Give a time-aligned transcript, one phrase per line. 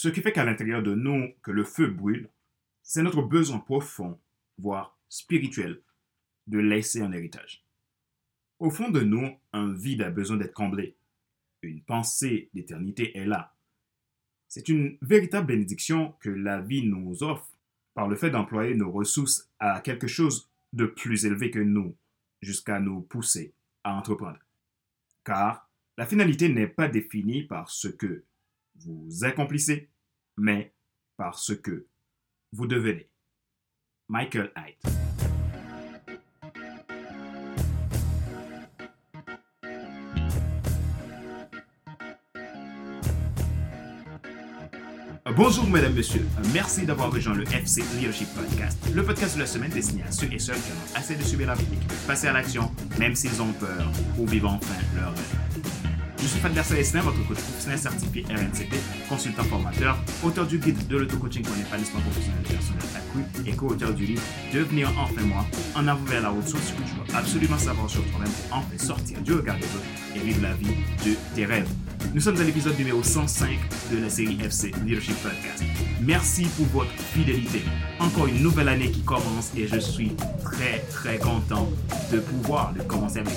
[0.00, 2.30] Ce qui fait qu'à l'intérieur de nous, que le feu brûle,
[2.82, 4.18] c'est notre besoin profond,
[4.56, 5.82] voire spirituel,
[6.46, 7.66] de laisser un héritage.
[8.60, 10.96] Au fond de nous, un vide a besoin d'être comblé.
[11.60, 13.54] Une pensée d'éternité est là.
[14.48, 17.50] C'est une véritable bénédiction que la vie nous offre
[17.92, 21.94] par le fait d'employer nos ressources à quelque chose de plus élevé que nous,
[22.40, 23.52] jusqu'à nous pousser
[23.84, 24.38] à entreprendre.
[25.26, 28.24] Car la finalité n'est pas définie par ce que
[28.84, 29.90] vous accomplissez,
[30.36, 30.74] mais
[31.16, 31.86] par ce que
[32.52, 33.10] vous devenez.
[34.08, 35.00] Michael Haidt.
[45.36, 46.26] Bonjour mesdames, messieurs.
[46.52, 50.30] Merci d'avoir rejoint le FC Leadership Podcast, le podcast de la semaine destiné à ceux
[50.32, 52.70] et celles qui ont assez de subir la vie et qui veulent passer à l'action,
[52.98, 55.79] même s'ils ont peur, ou vivre enfin leur rêve.
[56.22, 58.74] Je suis Fadler Célestin, votre coach professionnel certifié RNCP,
[59.08, 64.04] consultant formateur, auteur du guide de l'auto-coaching pour l'épanouissement professionnel personnel accru et co-auteur du
[64.04, 64.22] livre
[64.52, 67.88] Devenir enfin moi, en avant vers la route sur ce que tu dois absolument savoir
[67.88, 70.74] sur toi-même pour enfin sortir du regard des autres et vivre la vie
[71.06, 71.68] de tes rêves.
[72.12, 73.48] Nous sommes à l'épisode numéro 105
[73.90, 75.64] de la série FC Leadership Podcast.
[76.02, 77.62] Merci pour votre fidélité.
[77.98, 80.12] Encore une nouvelle année qui commence et je suis
[80.44, 81.70] très très content
[82.12, 83.34] de pouvoir le commencer avec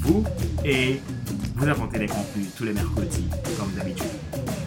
[0.00, 0.24] vous
[0.64, 1.00] et
[1.60, 4.06] vous apporter des contenus tous les mercredis comme d'habitude.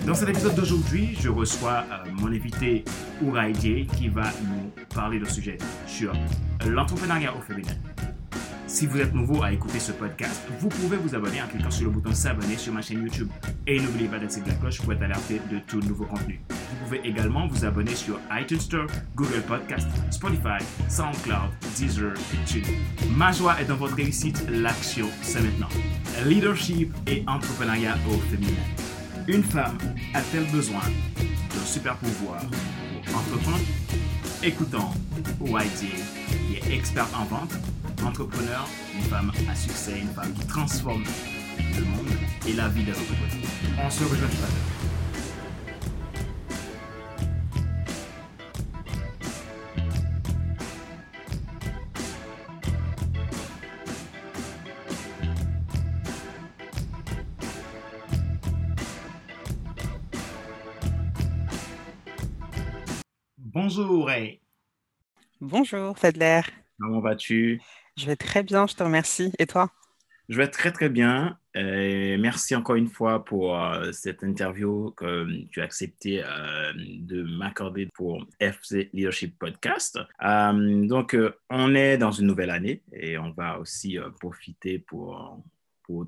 [0.06, 2.86] Dans cet épisode d'aujourd'hui, je reçois euh, mon invité
[3.24, 6.14] Ouraïdier qui va nous parler d'un sujet sur
[6.68, 7.74] l'entrepreneuriat au féminin.
[8.74, 11.84] Si vous êtes nouveau à écouter ce podcast, vous pouvez vous abonner en cliquant sur
[11.86, 13.30] le bouton s'abonner sur ma chaîne YouTube.
[13.68, 16.42] Et n'oubliez pas d'activer la cloche pour être alerté de tout nouveau contenu.
[16.50, 20.58] Vous pouvez également vous abonner sur iTunes Store, Google Podcast, Spotify,
[20.90, 22.80] SoundCloud, Deezer et TuneIn.
[23.16, 25.70] Ma joie est dans votre réussite, l'action c'est maintenant.
[26.26, 28.58] Leadership et entrepreneuriat au féminin.
[29.28, 29.78] Une femme
[30.16, 30.82] a-t-elle besoin
[31.20, 32.42] d'un super pouvoir
[33.06, 33.64] pour entreprendre?
[34.42, 34.90] Écoutons
[35.46, 35.92] YJ,
[36.48, 37.54] qui est experte en vente,
[38.06, 41.04] entrepreneur, une femme à succès, une femme qui transforme
[41.58, 42.08] le monde
[42.48, 43.86] et la vie des entrepreneurs.
[43.86, 44.84] On se rejoint tout à l'heure.
[63.38, 64.42] Bonjour, Ray.
[65.40, 66.42] Bonjour, Fadler.
[66.80, 67.62] Comment vas-tu?
[67.98, 69.32] Je vais très bien, je te remercie.
[69.40, 69.72] Et toi?
[70.30, 71.38] Je vais très très bien.
[71.56, 77.88] Merci encore une fois pour euh, cette interview que tu as accepté euh, de m'accorder
[77.94, 80.00] pour FC Leadership Podcast.
[80.24, 81.16] Euh, donc,
[81.50, 85.44] on est dans une nouvelle année et on va aussi profiter pour,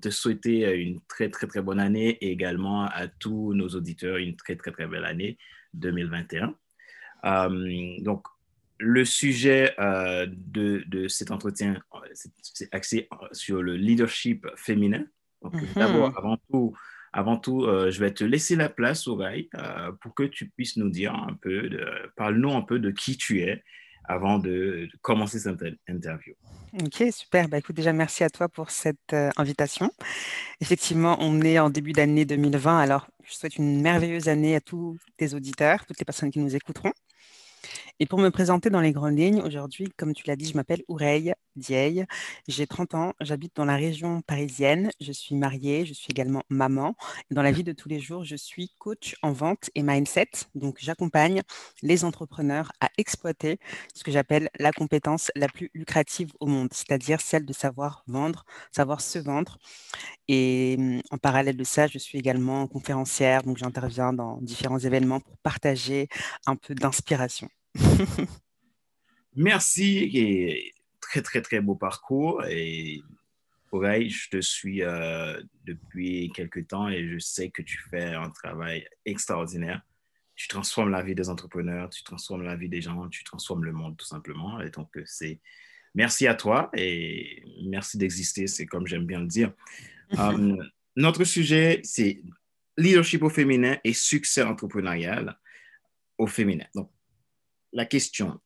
[0.02, 4.36] te souhaiter une très très très bonne année et également à tous nos auditeurs une
[4.36, 5.38] très très très belle année
[5.76, 6.56] 2021.
[7.26, 8.28] Euh, donc,
[8.78, 11.82] le sujet euh, de, de, cet entretien,
[12.14, 15.06] c'est axé sur le leadership féminin.
[15.42, 15.74] Donc, Mhm.
[15.76, 16.76] d'abord, avant tout,
[17.14, 20.76] avant tout euh, je vais te laisser la place, Oreille, euh, pour que tu puisses
[20.78, 21.70] nous dire un peu,
[22.16, 23.64] parle-nous un peu de qui tu es
[24.08, 26.34] avant de, de commencer cette inter- interview.
[26.84, 27.48] Ok, super.
[27.48, 29.90] Bah, écoute, déjà, merci à toi pour cette euh, invitation.
[30.62, 34.98] Effectivement, on est en début d'année 2020, alors je souhaite une merveilleuse année à tous
[35.18, 36.92] tes auditeurs, toutes les personnes qui nous écouteront.
[38.02, 40.84] Et pour me présenter dans les grandes lignes, aujourd'hui, comme tu l'as dit, je m'appelle
[40.90, 42.06] Oureille Dieye,
[42.46, 46.98] j'ai 30 ans, j'habite dans la région parisienne, je suis mariée, je suis également maman.
[47.32, 50.28] Dans la vie de tous les jours, je suis coach en vente et mindset.
[50.56, 51.42] Donc, j'accompagne
[51.84, 53.60] les entrepreneurs à exploiter
[53.94, 58.46] ce que j'appelle la compétence la plus lucrative au monde, c'est-à-dire celle de savoir vendre,
[58.74, 59.58] savoir se vendre.
[60.28, 65.22] Et hum, en parallèle de ça, je suis également conférencière, donc j'interviens dans différents événements
[65.22, 66.10] pour partager
[66.46, 67.50] un peu d'inspiration.
[69.36, 73.02] Merci et très très très beau parcours et
[73.72, 78.30] Oreille, je te suis euh, depuis quelques temps et je sais que tu fais un
[78.30, 79.82] travail extraordinaire.
[80.36, 83.74] Tu transformes la vie des entrepreneurs, tu transformes la vie des gens, tu transformes le
[83.74, 84.62] monde tout simplement.
[84.62, 85.42] Et donc, c'est
[85.94, 89.52] merci à toi et merci d'exister, c'est comme j'aime bien le dire.
[90.18, 90.58] Um,
[90.96, 92.22] notre sujet, c'est
[92.78, 95.38] leadership au féminin et succès entrepreneurial
[96.18, 96.66] au féminin.
[96.76, 96.92] Donc,
[97.76, 98.40] la question,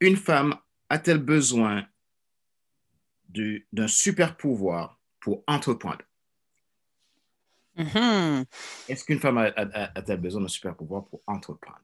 [0.00, 0.56] une femme
[0.90, 1.86] a-t-elle besoin
[3.72, 6.04] d'un super pouvoir pour entreprendre?
[7.76, 8.44] Mhm.
[8.88, 11.80] Est-ce qu'une femme a-t-elle besoin d'un super pouvoir pour entreprendre?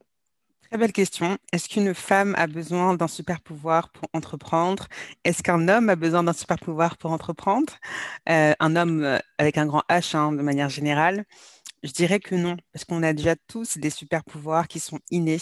[0.70, 1.36] Très belle question.
[1.52, 4.86] Est-ce qu'une femme a besoin d'un super pouvoir pour entreprendre?
[5.24, 7.72] Est-ce qu'un homme a besoin d'un super pouvoir pour entreprendre?
[8.28, 11.24] Euh, un homme euh, avec un grand H hein, de manière générale.
[11.82, 15.38] Je dirais que non, parce qu'on a déjà tous des super pouvoirs qui sont innés.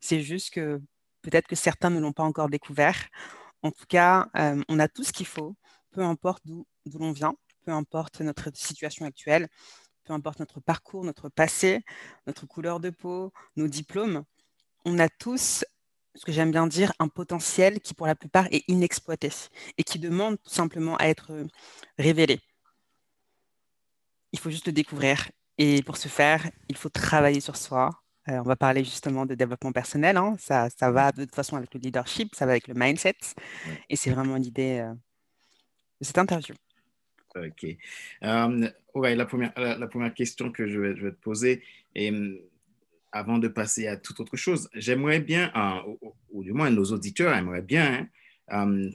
[0.00, 0.80] C'est juste que
[1.22, 3.06] peut-être que certains ne l'ont pas encore découvert.
[3.62, 5.54] En tout cas, euh, on a tout ce qu'il faut,
[5.92, 6.66] peu importe d'où
[6.98, 7.34] l'on vient,
[7.64, 9.48] peu importe notre situation actuelle,
[10.04, 11.84] peu importe notre parcours, notre passé,
[12.26, 14.24] notre couleur de peau, nos diplômes.
[14.84, 15.64] On a tous,
[16.14, 19.30] ce que j'aime bien dire, un potentiel qui pour la plupart est inexploité
[19.78, 21.32] et qui demande tout simplement à être
[21.98, 22.40] révélé.
[24.32, 25.28] Il faut juste le découvrir.
[25.58, 27.90] Et pour ce faire, il faut travailler sur soi.
[28.28, 30.16] Euh, on va parler justement de développement personnel.
[30.16, 30.36] Hein.
[30.38, 33.16] Ça, ça, va de toute façon avec le leadership, ça va avec le mindset.
[33.88, 34.92] Et c'est vraiment l'idée euh,
[36.00, 36.54] de cette interview.
[37.36, 37.66] OK.
[38.22, 41.62] Euh, ouais, la, première, la, première question que je vais, je vais te poser,
[41.94, 42.12] et
[43.12, 45.52] avant de passer à toute autre chose, j'aimerais bien,
[46.30, 48.08] ou, du moins nos auditeurs aimeraient bien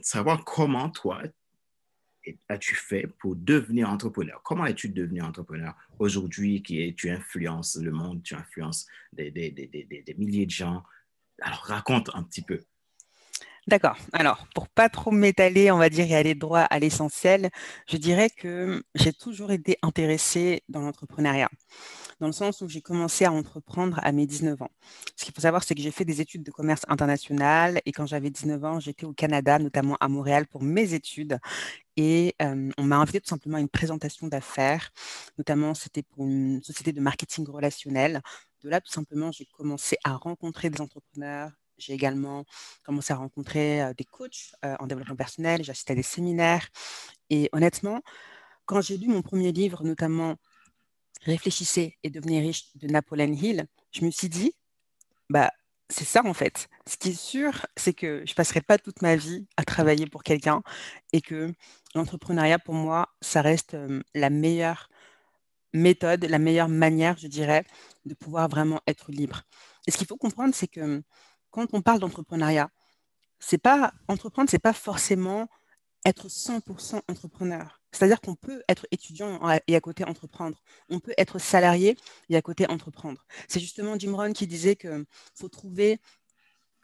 [0.02, 1.22] savoir comment toi,
[2.48, 4.40] as-tu fait pour devenir entrepreneur?
[4.42, 9.66] Comment es-tu devenu entrepreneur aujourd'hui qui tu influences le monde, tu influences des, des, des,
[9.68, 10.82] des, milliers de gens?
[11.40, 12.60] Alors, raconte un petit peu.
[13.68, 13.96] D'accord.
[14.12, 17.48] Alors, pour pas trop m'étaler, on va dire, et aller droit à l'essentiel,
[17.88, 21.48] je dirais que j'ai toujours été intéressée dans l'entrepreneuriat,
[22.20, 24.70] dans le sens où j'ai commencé à entreprendre à mes 19 ans.
[25.16, 28.06] Ce qu'il faut savoir, c'est que j'ai fait des études de commerce international et quand
[28.06, 31.38] j'avais 19 ans, j'étais au Canada, notamment à Montréal, pour mes études.
[31.96, 34.90] Et on m'a invité tout simplement à une présentation d'affaires,
[35.38, 38.22] notamment c'était pour une société de marketing relationnel.
[38.64, 42.44] De là, tout simplement, j'ai commencé à rencontrer des entrepreneurs, j'ai également
[42.84, 46.68] commencé à rencontrer des coachs en développement personnel, j'ai assisté à des séminaires.
[47.30, 48.00] Et honnêtement,
[48.66, 50.36] quand j'ai lu mon premier livre, notamment
[51.24, 54.54] Réfléchissez et devenez riche de Napoleon Hill, je me suis dit,
[55.30, 55.52] bah,
[55.88, 56.68] c'est ça en fait.
[56.88, 60.06] Ce qui est sûr, c'est que je ne passerai pas toute ma vie à travailler
[60.06, 60.62] pour quelqu'un
[61.12, 61.52] et que
[61.94, 63.76] l'entrepreneuriat, pour moi, ça reste
[64.14, 64.88] la meilleure
[65.72, 67.64] méthode, la meilleure manière, je dirais,
[68.04, 69.42] de pouvoir vraiment être libre.
[69.86, 71.02] Et ce qu'il faut comprendre, c'est que
[71.52, 72.70] quand on parle d'entrepreneuriat,
[73.38, 75.48] c'est pas entreprendre, c'est pas forcément
[76.04, 77.80] être 100% entrepreneur.
[77.92, 79.38] C'est-à-dire qu'on peut être étudiant
[79.68, 80.58] et à côté entreprendre.
[80.88, 81.96] On peut être salarié
[82.28, 83.24] et à côté entreprendre.
[83.48, 85.04] C'est justement Jim Rohn qui disait qu'il
[85.34, 86.00] faut trouver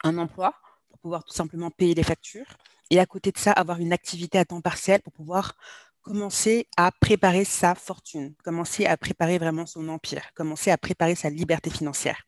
[0.03, 0.53] un emploi
[0.87, 2.55] pour pouvoir tout simplement payer les factures
[2.91, 5.55] et à côté de ça, avoir une activité à temps partiel pour pouvoir
[6.01, 11.29] commencer à préparer sa fortune, commencer à préparer vraiment son empire, commencer à préparer sa
[11.29, 12.23] liberté financière.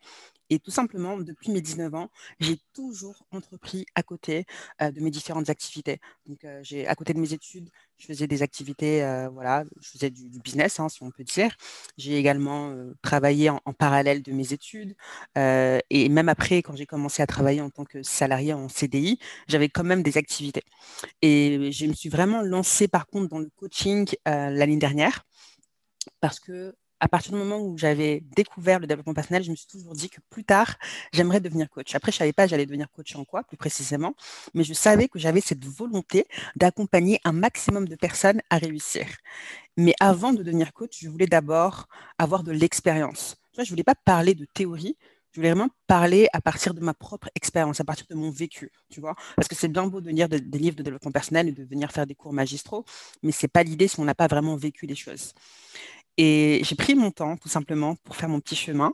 [0.51, 2.09] Et tout simplement, depuis mes 19 ans,
[2.41, 4.45] j'ai toujours entrepris à côté
[4.81, 5.99] de mes différentes activités.
[6.25, 8.99] Donc, j'ai à côté de mes études, je faisais des activités,
[9.31, 11.55] voilà, je faisais du, business, hein, si on peut dire.
[11.97, 14.93] J'ai également travaillé en, parallèle de mes études.
[15.35, 19.69] et même après, quand j'ai commencé à travailler en tant que salarié en CDI, j'avais
[19.69, 20.63] quand même des activités.
[21.21, 25.25] Et je me suis vraiment lancée, par contre, dans le coaching l'année dernière
[26.19, 29.67] parce que à partir du moment où j'avais découvert le développement personnel, je me suis
[29.67, 30.77] toujours dit que plus tard,
[31.13, 31.95] j'aimerais devenir coach.
[31.95, 34.15] Après, je ne savais pas j'allais devenir coach en quoi, plus précisément,
[34.53, 39.07] mais je savais que j'avais cette volonté d'accompagner un maximum de personnes à réussir.
[39.77, 41.87] Mais avant de devenir coach, je voulais d'abord
[42.17, 43.37] avoir de l'expérience.
[43.57, 44.97] Je ne voulais pas parler de théorie,
[45.31, 48.71] je voulais vraiment parler à partir de ma propre expérience, à partir de mon vécu,
[48.89, 49.15] tu vois.
[49.35, 51.91] Parce que c'est bien beau de lire des livres de développement personnel et de venir
[51.91, 52.85] faire des cours magistraux,
[53.23, 55.33] mais ce n'est pas l'idée si on n'a pas vraiment vécu les choses.
[56.23, 58.93] Et j'ai pris mon temps, tout simplement, pour faire mon petit chemin.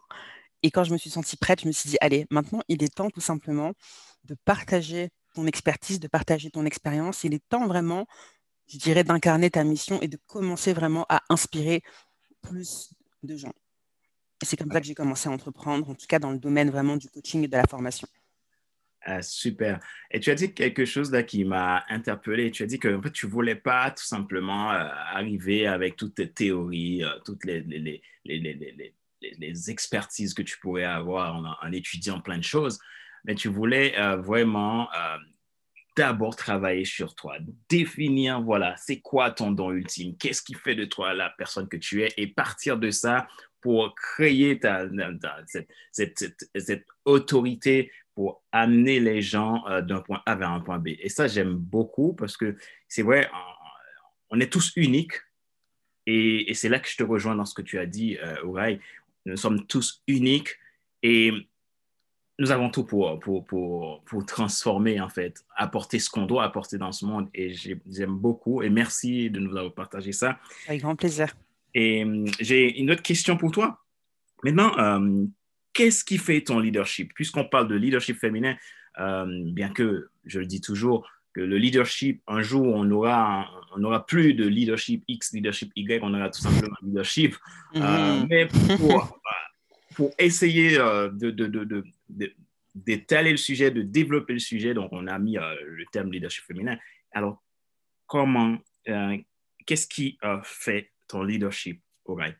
[0.64, 2.96] Et quand je me suis sentie prête, je me suis dit, allez, maintenant, il est
[2.96, 3.74] temps, tout simplement,
[4.24, 7.26] de partager ton expertise, de partager ton expérience.
[7.26, 8.08] Il est temps vraiment,
[8.70, 11.82] je dirais, d'incarner ta mission et de commencer vraiment à inspirer
[12.42, 12.94] plus
[13.24, 13.54] de gens.
[14.42, 16.70] Et c'est comme ça que j'ai commencé à entreprendre, en tout cas dans le domaine
[16.70, 18.08] vraiment du coaching et de la formation.
[19.04, 19.80] Ah, super.
[20.12, 22.52] Et tu as dit quelque chose là qui m'a interpellé.
[22.52, 25.96] Tu as dit que en fait, tu ne voulais pas tout simplement euh, arriver avec
[25.96, 31.72] toutes tes théories, euh, toutes les, les, les, les, expertises que tu pourrais avoir en,
[31.72, 32.80] étudiant plein de choses,
[33.24, 34.90] mais tu voulais euh, vraiment
[35.98, 37.38] d'abord travailler sur toi,
[37.70, 41.78] définir, voilà, c'est quoi ton don ultime, qu'est-ce qui fait de toi la personne que
[41.78, 43.28] tu es, et partir de ça
[43.62, 44.88] pour créer ta,
[45.48, 50.80] cette, cette, cette, autorité pour amener les gens euh, d'un point A vers un point
[50.80, 50.88] B.
[51.00, 52.56] Et ça, j'aime beaucoup parce que
[52.88, 53.30] c'est vrai,
[54.32, 55.22] on est tous uniques.
[56.08, 58.78] Et, c'est là que je te rejoins dans ce que tu as dit, euh,
[59.28, 60.58] Nous sommes tous uniques
[61.04, 61.32] et
[62.40, 66.80] nous avons tout pour, pour, pour, pour transformer, en fait, apporter ce qu'on doit apporter
[66.80, 67.30] dans ce monde.
[67.36, 68.64] Et j'aime beaucoup.
[68.64, 70.40] Et merci de nous avoir partagé ça.
[70.68, 71.38] Avec grand plaisir.
[71.76, 73.86] Et hum, j'ai une autre question pour toi.
[74.44, 75.28] Maintenant, euh,
[75.78, 77.14] qu'est-ce qui fait ton leadership?
[77.14, 78.58] Puisqu'on parle de leadership féminin,
[79.00, 83.84] euh, bien que je le dis toujours, que le leadership, un jour, on aura, on
[83.84, 87.36] aura plus de leadership X, leadership Y, on aura tout simplement leadership.
[87.76, 88.28] Euh, mm-hmm.
[88.28, 89.20] mais pour,
[89.96, 91.84] pour essayer euh, de, de, de,
[92.74, 96.44] d'étaler le sujet, de développer le sujet, donc on a mis euh, le terme leadership
[96.46, 96.76] féminin.
[97.12, 97.44] Alors,
[98.08, 98.58] comment,
[99.66, 102.36] qu'est-ce qui fait ton leadership, Auray?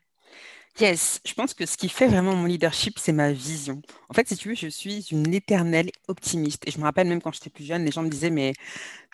[0.80, 3.82] Yes, je pense que ce qui fait vraiment mon leadership, c'est ma vision.
[4.08, 6.62] En fait, si tu veux, je suis une éternelle optimiste.
[6.68, 8.52] Et je me rappelle même quand j'étais plus jeune, les gens me disaient, mais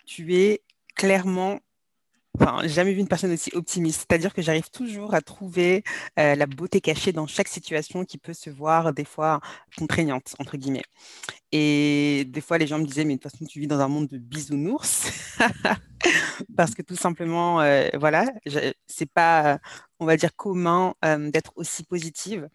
[0.05, 0.63] tu es
[0.95, 1.59] clairement
[2.37, 4.05] Enfin, j'ai jamais vu une personne aussi optimiste.
[4.09, 5.83] C'est-à-dire que j'arrive toujours à trouver
[6.19, 9.39] euh, la beauté cachée dans chaque situation qui peut se voir des fois
[9.77, 10.83] contraignante, entre guillemets.
[11.53, 13.87] Et des fois, les gens me disaient, mais de toute façon, tu vis dans un
[13.87, 15.11] monde de bisounours.
[16.57, 18.25] Parce que tout simplement, euh, voilà,
[18.85, 19.59] c'est pas,
[19.99, 22.49] on va dire, commun euh, d'être aussi positive.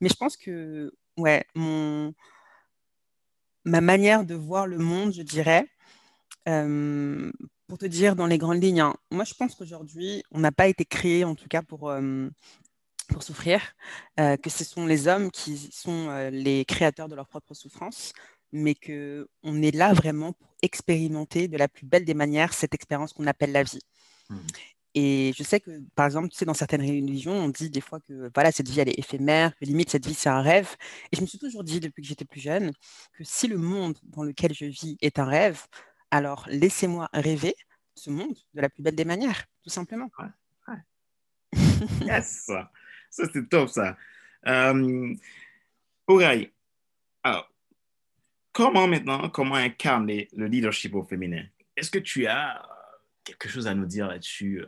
[0.00, 2.14] Mais je pense que, ouais, mon,
[3.66, 5.68] ma manière de voir le monde, je dirais,
[7.68, 10.68] pour te dire dans les grandes lignes, hein, moi je pense qu'aujourd'hui, on n'a pas
[10.68, 12.28] été créé en tout cas pour, euh,
[13.08, 13.60] pour souffrir,
[14.18, 18.14] euh, que ce sont les hommes qui sont euh, les créateurs de leur propre souffrance,
[18.52, 23.12] mais qu'on est là vraiment pour expérimenter de la plus belle des manières cette expérience
[23.12, 23.82] qu'on appelle la vie.
[24.30, 24.36] Mmh.
[24.94, 28.00] Et je sais que, par exemple, tu sais, dans certaines religions, on dit des fois
[28.00, 30.74] que voilà, cette vie, elle est éphémère, que limite, cette vie, c'est un rêve.
[31.12, 32.72] Et je me suis toujours dit, depuis que j'étais plus jeune,
[33.12, 35.66] que si le monde dans lequel je vis est un rêve,
[36.10, 37.54] alors, laissez-moi rêver
[37.94, 40.10] ce monde de la plus belle des manières, tout simplement.
[42.02, 42.50] yes!
[43.10, 43.96] Ça, c'est top, ça.
[44.46, 45.14] Euh,
[47.22, 47.50] alors,
[48.52, 51.44] comment maintenant, comment incarner le leadership au féminin?
[51.74, 52.68] Est-ce que tu as
[53.24, 54.62] quelque chose à nous dire là-dessus?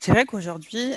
[0.00, 0.94] C'est vrai qu'aujourd'hui,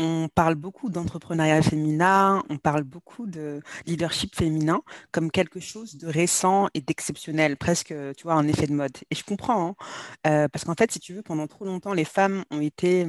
[0.00, 4.80] on parle beaucoup d'entrepreneuriat féminin, on parle beaucoup de leadership féminin
[5.12, 8.96] comme quelque chose de récent et d'exceptionnel, presque, tu vois, un effet de mode.
[9.10, 9.74] Et je comprends, hein,
[10.26, 13.06] euh, parce qu'en fait, si tu veux, pendant trop longtemps, les femmes ont été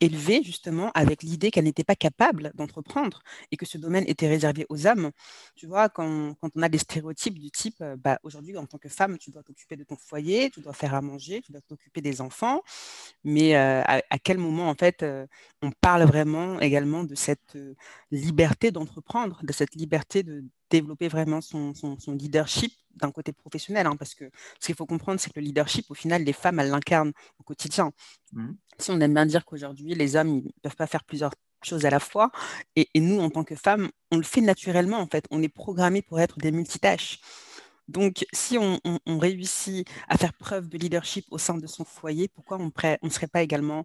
[0.00, 4.66] élevées justement avec l'idée qu'elles n'étaient pas capables d'entreprendre et que ce domaine était réservé
[4.68, 5.12] aux hommes.
[5.56, 8.90] Tu vois, quand, on a des stéréotypes du type, euh, bah, aujourd'hui, en tant que
[8.90, 12.02] femme, tu dois t'occuper de ton foyer, tu dois faire à manger, tu dois t'occuper
[12.02, 12.60] des enfants,
[13.24, 15.04] mais euh, à, quel moment, en fait,
[15.62, 17.56] on parle vraiment également de cette
[18.10, 21.72] liberté d'entreprendre, de cette liberté de développer vraiment son,
[22.08, 23.86] leadership d'un côté professionnel.
[23.86, 26.58] Hein, parce que ce qu'il faut comprendre, c'est que le leadership, au final, les femmes,
[26.60, 27.92] elles l'incarnent au quotidien.
[28.32, 28.52] Mmh.
[28.78, 31.86] Si on aime bien dire qu'aujourd'hui, les hommes, ils ne peuvent pas faire plusieurs choses
[31.86, 32.30] à la fois,
[32.76, 35.26] et, nous, en tant que femmes, on le fait naturellement, en fait.
[35.30, 37.20] On est programmé pour être des multitâches.
[37.88, 42.58] Donc, si on, réussit à faire preuve de leadership au sein de son foyer, pourquoi
[42.58, 42.72] on
[43.02, 43.84] ne serait pas également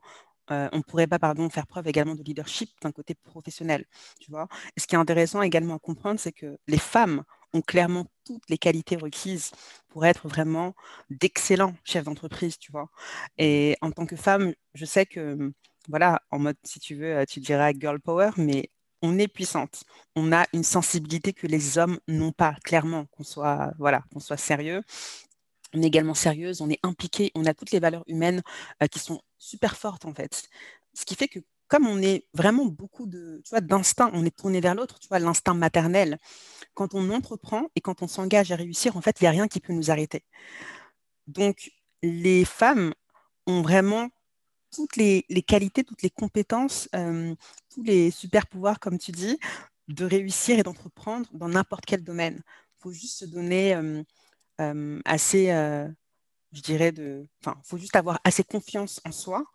[0.51, 3.85] euh, on ne pourrait pas pardon, faire preuve également de leadership d'un côté professionnel.
[4.19, 4.47] Tu vois?
[4.75, 8.47] Et ce qui est intéressant également à comprendre, c'est que les femmes ont clairement toutes
[8.49, 9.51] les qualités requises
[9.87, 10.75] pour être vraiment
[11.09, 12.89] d'excellents chefs d'entreprise, tu vois?
[13.37, 15.51] Et en tant que femme, je sais que,
[15.87, 18.69] voilà, en mode, si tu veux, tu dirais girl power, mais
[19.01, 19.83] on est puissante.
[20.15, 24.37] On a une sensibilité que les hommes n'ont pas, clairement, qu'on soit, voilà, qu'on soit
[24.37, 24.83] sérieux
[25.73, 28.41] on est également sérieuse, on est impliqué, on a toutes les valeurs humaines
[28.81, 30.49] euh, qui sont super fortes en fait.
[30.93, 34.35] Ce qui fait que comme on est vraiment beaucoup de, tu vois, d'instinct, on est
[34.35, 36.17] tourné vers l'autre, tu vois, l'instinct maternel.
[36.73, 39.47] Quand on entreprend et quand on s'engage à réussir, en fait, il n'y a rien
[39.47, 40.25] qui peut nous arrêter.
[41.27, 41.71] Donc,
[42.01, 42.93] les femmes
[43.45, 44.09] ont vraiment
[44.71, 47.35] toutes les, qualités, toutes les compétences, euh,
[47.73, 49.37] tous les super pouvoirs, comme tu dis,
[49.87, 52.41] de réussir et d'entreprendre dans n'importe quel domaine.
[52.77, 54.03] Il faut juste se donner euh,
[55.05, 55.87] assez, euh,
[56.51, 57.27] je dirais, de.
[57.41, 59.45] Enfin, il faut juste avoir assez confiance en soi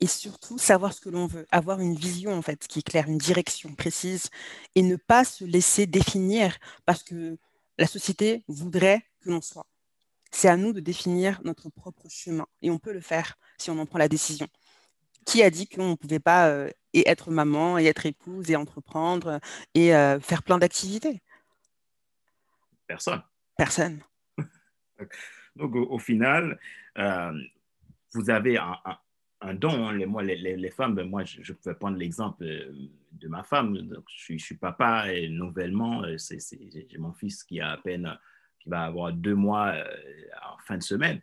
[0.00, 3.08] et surtout savoir ce que l'on veut, avoir une vision en fait qui est claire,
[3.08, 4.30] une direction précise
[4.74, 7.38] et ne pas se laisser définir parce que
[7.78, 9.66] la société voudrait que l'on soit.
[10.32, 13.78] C'est à nous de définir notre propre chemin et on peut le faire si on
[13.78, 14.48] en prend la décision.
[15.24, 18.56] Qui a dit qu'on ne pouvait pas euh, et être maman et être épouse et
[18.56, 19.38] entreprendre
[19.74, 21.22] et faire plein d'activités?
[22.88, 23.22] Personne.
[23.56, 24.02] Personne.
[25.56, 26.58] Donc, au, final,
[26.98, 27.38] euh,
[28.14, 29.88] vous avez un, don.
[29.88, 30.22] Hein.
[30.22, 32.72] Les, femmes, ben, moi, je, peux prendre l'exemple euh,
[33.12, 33.76] de ma femme.
[33.76, 38.18] Donc, je, suis papa et nouvellement, euh, j'ai mon fils qui a à peine,
[38.60, 39.74] qui va avoir deux mois
[40.54, 41.20] en fin de semaine.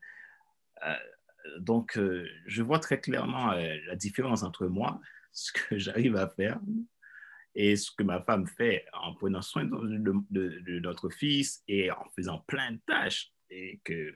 [1.59, 1.98] donc,
[2.45, 5.00] je vois très clairement la différence entre moi,
[5.31, 6.59] ce que j'arrive à faire,
[7.55, 12.39] et ce que ma femme fait en prenant soin de, notre fils et en faisant
[12.48, 14.13] plein de tâches et que,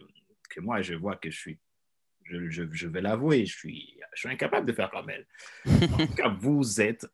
[0.49, 1.59] que moi, je vois que je suis
[2.25, 5.27] Je, vais l'avouer, je suis, je suis incapable de faire comme elle.
[5.65, 7.05] En tout cas, vous êtes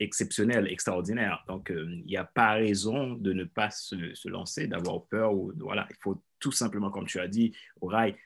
[0.00, 1.44] exceptionnel, extraordinaire.
[1.46, 5.32] Donc, euh, il n'y a pas raison de ne pas se, lancer, d'avoir peur.
[5.34, 8.16] Ou, voilà, il faut tout simplement, comme tu as dit, Auraï,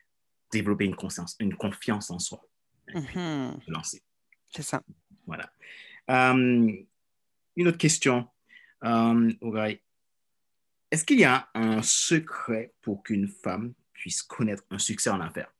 [0.50, 2.40] développer une, conscience, une confiance en soi.
[2.94, 4.02] Se lancer.
[4.50, 4.82] C'est ça.
[5.26, 5.52] Voilà.
[6.10, 6.72] Euh,
[7.56, 8.28] une autre question,
[8.84, 9.32] euh,
[10.90, 15.52] Est-ce qu'il y a un secret pour qu'une femme puisse connaître un succès en affaires?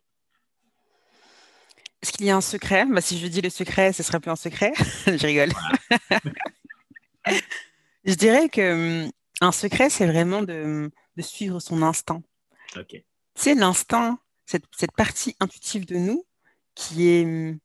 [2.01, 2.87] Est-ce qu'il y a un secret?
[2.87, 4.73] Bah, Si je dis le secret, ce serait plus un secret.
[5.07, 5.53] je rigole.
[8.05, 12.23] je dirais que hum, un secret, c'est vraiment de, suivre son instinct.
[13.35, 16.25] C'est l'instinct, cette, cette, partie intuitive de nous
[16.75, 17.59] qui est hum,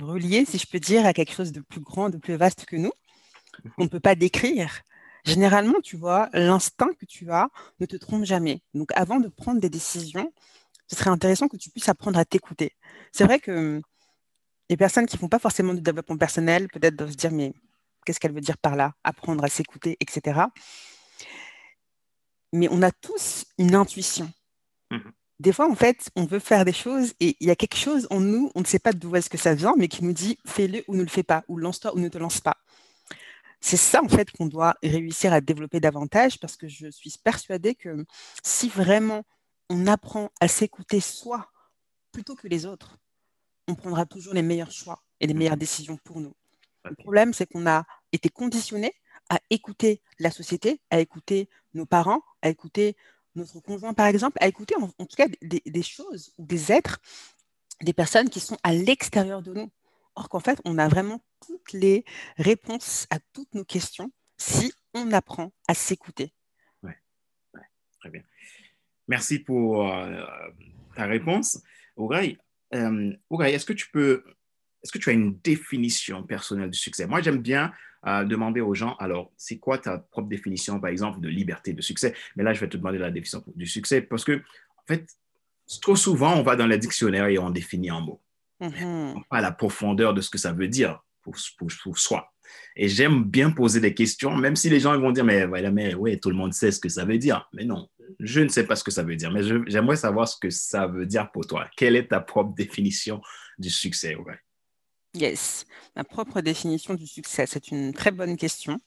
[0.00, 2.76] reliée, si je peux dire, à quelque chose de plus grand, de plus vaste que
[2.76, 2.92] nous,
[3.76, 4.82] qu'on ne peut pas décrire.
[5.24, 7.48] Généralement, tu vois, l'instinct que tu as
[7.78, 8.62] ne te trompe jamais.
[8.74, 10.32] Donc, avant de prendre des décisions,
[10.88, 12.72] ce serait intéressant que tu puisses apprendre à t'écouter.
[13.12, 13.80] C'est vrai que
[14.68, 17.52] les personnes qui ne font pas forcément du développement personnel, peut-être doivent se dire, mais
[18.04, 18.94] qu'est-ce qu'elle veut dire par là?
[19.04, 20.40] Apprendre à s'écouter, etc.
[22.52, 24.30] Mais on a tous une intuition.
[24.90, 25.12] Mhm.
[25.40, 28.06] Des fois, en fait, on veut faire des choses et il y a quelque chose
[28.10, 30.38] en nous, on ne sait pas d'où est-ce que ça vient, mais qui nous dit
[30.44, 32.58] fais-le ou ne le fais pas, ou lance-toi ou ne te lance pas.
[33.60, 37.74] C'est ça, en fait, qu'on doit réussir à développer davantage parce que je suis persuadée
[37.74, 38.04] que
[38.42, 39.24] si vraiment
[39.68, 41.50] on apprend à s'écouter soi
[42.12, 42.98] plutôt que les autres,
[43.68, 46.34] on prendra toujours les meilleurs choix et les meilleures décisions pour nous.
[46.84, 48.94] Le problème, c'est qu'on a été conditionné
[49.28, 52.96] à écouter la société, à écouter nos parents, à écouter
[53.36, 57.00] notre conjoint, par exemple, à écouter en, tout cas des, choses ou des êtres,
[57.82, 59.70] des personnes qui sont à l'extérieur de nous.
[60.16, 62.04] Or qu'en fait, on a vraiment toutes les
[62.36, 66.32] réponses à toutes nos questions si on apprend à s'écouter.
[66.82, 66.92] Oui,
[68.00, 68.22] très bien.
[69.08, 70.24] Merci pour euh,
[70.94, 71.62] ta réponse.
[71.96, 72.36] Aurélien,
[72.74, 74.24] euh, est-ce que tu peux,
[74.82, 77.06] est-ce que tu as une définition personnelle du succès?
[77.06, 77.72] Moi, j'aime bien
[78.06, 81.82] euh, demander aux gens, alors, c'est quoi ta propre définition, par exemple, de liberté, de
[81.82, 82.14] succès?
[82.36, 84.32] Mais là, je vais te demander la définition du succès parce que,
[84.76, 85.06] en fait,
[85.82, 88.22] trop souvent, on va dans le dictionnaire et on définit un mot.
[88.60, 89.24] Mm-hmm.
[89.28, 91.36] Pas la profondeur de ce que ça veut dire pour,
[91.82, 92.32] pour soi.
[92.76, 95.94] Et j'aime bien poser des questions, même si les gens vont dire, mais voilà, mais
[95.94, 97.48] oui, tout le monde sait ce que ça veut dire.
[97.52, 100.36] Mais non, je ne sais pas ce que ça veut dire, mais j'aimerais savoir ce
[100.38, 101.68] que ça veut dire pour toi.
[101.76, 103.20] Quelle est ta propre définition
[103.58, 104.16] du succès?
[105.14, 105.66] Yes,
[105.96, 108.78] ma propre définition du succès, c'est une très bonne question.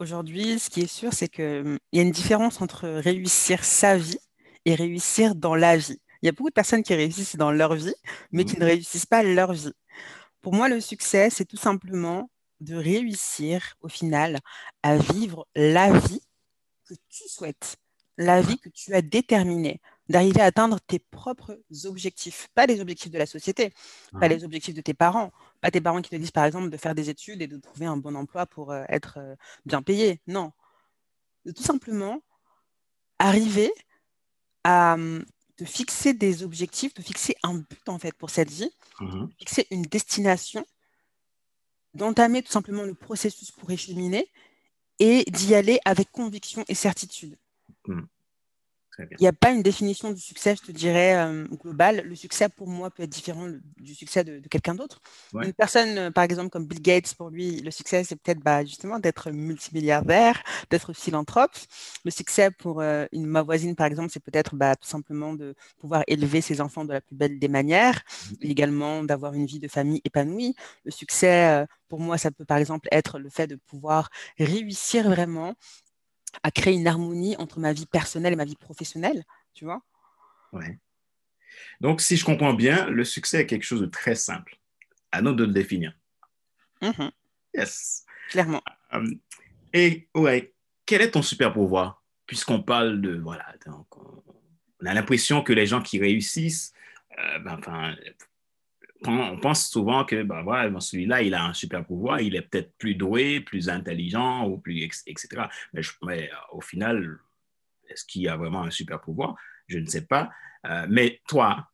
[0.00, 3.96] Aujourd'hui, ce qui est sûr, c'est qu'il hum, y a une différence entre réussir sa
[3.96, 4.18] vie
[4.64, 6.00] et réussir dans la vie.
[6.22, 7.94] Il y a beaucoup de personnes qui réussissent dans leur vie,
[8.32, 8.68] mais qui ne mmh.
[8.68, 9.72] réussissent pas leur vie.
[10.40, 14.40] Pour moi, le succès, c'est tout simplement de réussir au final
[14.82, 16.20] à vivre la vie
[16.88, 17.76] que tu souhaites,
[18.16, 23.10] la vie que tu as déterminée, d'arriver à atteindre tes propres objectifs, pas les objectifs
[23.10, 23.72] de la société,
[24.18, 26.76] pas les objectifs de tes parents, pas tes parents qui te disent par exemple de
[26.76, 29.34] faire des études et de trouver un bon emploi pour euh, être euh,
[29.66, 30.20] bien payé.
[30.26, 30.52] Non.
[31.44, 32.22] De tout simplement
[33.18, 33.70] arriver
[34.64, 34.96] à
[35.58, 39.66] te fixer des objectifs, te fixer un but en fait pour cette vie, mmh fixer
[39.70, 40.64] une destination
[41.94, 44.26] d'entamer tout simplement le processus pour écheminer
[44.98, 47.36] et d'y aller avec conviction et certitude.
[47.86, 48.02] Hmm.
[48.98, 52.02] Il n'y a pas une définition du succès, je te dirais, euh, globale.
[52.04, 55.00] Le succès, pour moi, peut être différent du succès de, quelqu'un d'autre.
[55.34, 58.64] Une personne, euh, par exemple, comme Bill Gates, pour lui, le succès, c'est peut-être bah,
[58.64, 61.52] justement d'être multimilliardaire, d'être philanthrope.
[62.04, 65.54] Le succès pour euh, une, ma voisine, par exemple, c'est peut-être bah, tout simplement de
[65.78, 68.34] pouvoir élever ses enfants de la plus belle des manières, mmh.
[68.42, 70.54] également d'avoir une vie de famille épanouie.
[70.84, 75.54] Le succès, pour moi, ça peut, par exemple, être le fait de pouvoir réussir vraiment
[76.42, 79.24] à créer une harmonie entre ma vie personnelle et ma vie professionnelle,
[79.54, 79.82] tu vois
[80.52, 80.78] Ouais.
[81.80, 84.58] Donc, si je comprends bien, le succès est quelque chose de très simple.
[85.12, 85.92] À nous de le définir.
[86.82, 87.10] Mm-hmm.
[87.54, 88.04] Yes.
[88.30, 88.62] Clairement.
[88.94, 89.06] Euh,
[89.72, 90.54] et ouais,
[90.86, 92.02] quel est ton super pouvoir?
[92.26, 96.72] Puisqu'on parle de, voilà, on a l'impression que les gens qui réussissent,
[97.18, 97.96] euh, ben, enfin,
[99.06, 102.72] on pense souvent que bah, voilà, celui-là, il a un super pouvoir, il est peut-être
[102.78, 105.28] plus doué, plus intelligent, ou plus, etc.
[106.02, 107.18] Mais, euh, au final,
[107.88, 109.36] est-ce qu'il a vraiment un super pouvoir?
[109.66, 110.30] Je ne sais pas.
[110.66, 111.68] Euh, mais toi,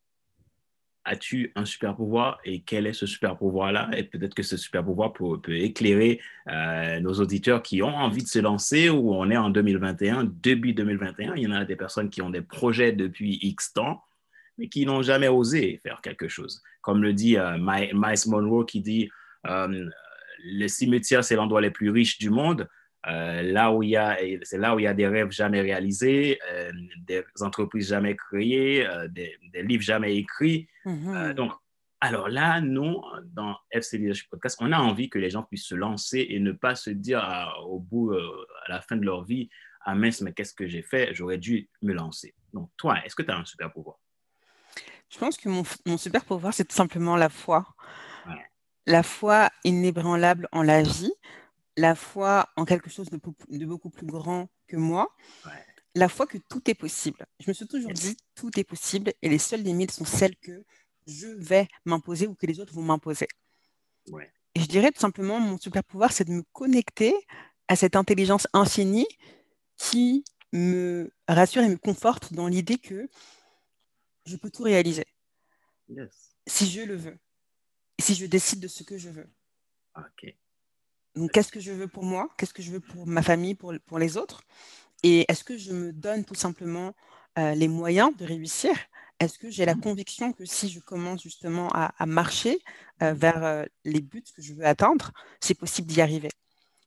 [1.04, 3.90] as-tu un super pouvoir et quel est ce super pouvoir-là?
[3.96, 8.28] Et peut-être que ce super pouvoir peut, éclairer euh, nos auditeurs qui ont envie de
[8.28, 11.34] se lancer ou on est en 2021, début 2021.
[11.36, 14.02] Il y en a des personnes qui ont des projets depuis X temps
[14.58, 16.62] mais qui n'ont jamais osé faire quelque chose.
[16.80, 19.10] Comme le dit euh, Miles Monroe qui dit
[19.46, 19.90] euh,
[20.44, 22.68] le cimetière, c'est l'endroit le plus riche du monde.
[23.06, 25.60] euh, là où il y a, c'est là où il y a des rêves jamais
[25.60, 26.72] réalisés, euh,
[27.06, 30.68] des entreprises jamais créées, des, livres jamais écrits.
[30.84, 31.34] Mhm.
[31.34, 31.52] donc,
[32.00, 33.00] alors là, nous,
[33.32, 36.52] dans FC Leadership Podcast, on a envie que les gens puissent se lancer et ne
[36.52, 37.22] pas se dire
[37.66, 39.48] au bout, à la fin de leur vie,
[39.86, 41.14] ah mince, mais qu'est-ce que j'ai fait?
[41.14, 42.34] J'aurais dû me lancer.
[42.52, 43.98] Donc, toi, est-ce que tu as un super pouvoir?
[45.14, 47.66] Je pense que mon, mon super pouvoir, c'est tout simplement la foi.
[48.86, 51.14] La foi inébranlable en la vie
[51.76, 55.08] la foi en quelque chose de, beaucoup plus grand que moi,
[55.94, 57.26] la foi que tout est possible.
[57.40, 60.64] Je me suis toujours dit, tout est possible et les seules limites sont celles que
[61.06, 63.28] je vais m'imposer ou que les autres vont m'imposer.
[64.54, 67.14] Et je dirais tout simplement, mon super pouvoir, c'est de me connecter
[67.68, 69.08] à cette intelligence infinie
[69.76, 73.08] qui me rassure et me conforte dans l'idée que
[74.26, 75.04] je peux tout réaliser.
[76.46, 77.18] Si je le veux.
[78.00, 79.28] Si je décide de ce que je veux.
[81.14, 82.28] Donc, qu'est-ce que je veux pour moi?
[82.36, 84.42] Qu'est-ce que je veux pour ma famille, pour, pour les autres?
[85.02, 86.94] Et est-ce que je me donne tout simplement
[87.38, 88.74] euh, les moyens de réussir?
[89.20, 92.58] Est-ce que j'ai la conviction que si je commence justement à, marcher
[93.02, 96.30] euh, vers euh, les buts que je veux atteindre, c'est possible d'y arriver?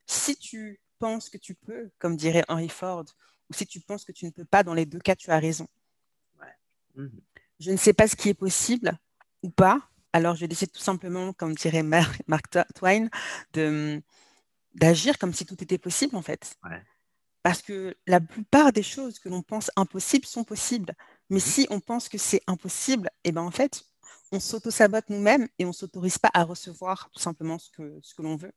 [0.08, 3.06] Si tu penses que tu peux, comme dirait Henry Ford,
[3.50, 5.40] ou si tu penses que tu ne peux pas, dans les deux cas, tu as
[5.40, 5.68] raison.
[6.98, 7.08] Mmh.
[7.60, 8.98] Je ne sais pas ce qui est possible
[9.42, 11.84] ou pas, alors je décide tout simplement, comme dirait
[12.28, 13.08] Mark Twain,
[13.54, 14.02] de,
[14.76, 16.58] d'agir comme si tout était possible en fait.
[17.44, 20.94] Parce que la plupart des choses que l'on pense impossibles sont possibles.
[21.30, 21.42] Mais mhm.
[21.42, 23.86] si on pense que c'est impossible, et eh ben en fait,
[24.32, 28.14] on s'auto-sabote nous-mêmes et on ne s'autorise pas à recevoir tout simplement ce que, ce
[28.14, 28.54] que l'on veut.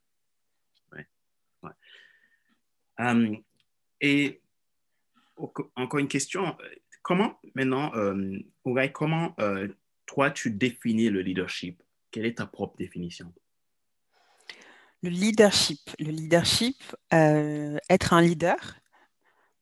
[2.98, 3.42] Hum,
[4.00, 4.42] et
[5.36, 6.56] encore une question,
[7.02, 8.38] comment maintenant, euh,
[8.92, 9.68] comment euh,
[10.06, 11.82] toi tu définis le leadership?
[12.10, 13.32] Quelle est ta propre définition?
[15.02, 15.80] Le leadership.
[15.98, 16.76] Le leadership,
[17.14, 18.80] euh, être un leader,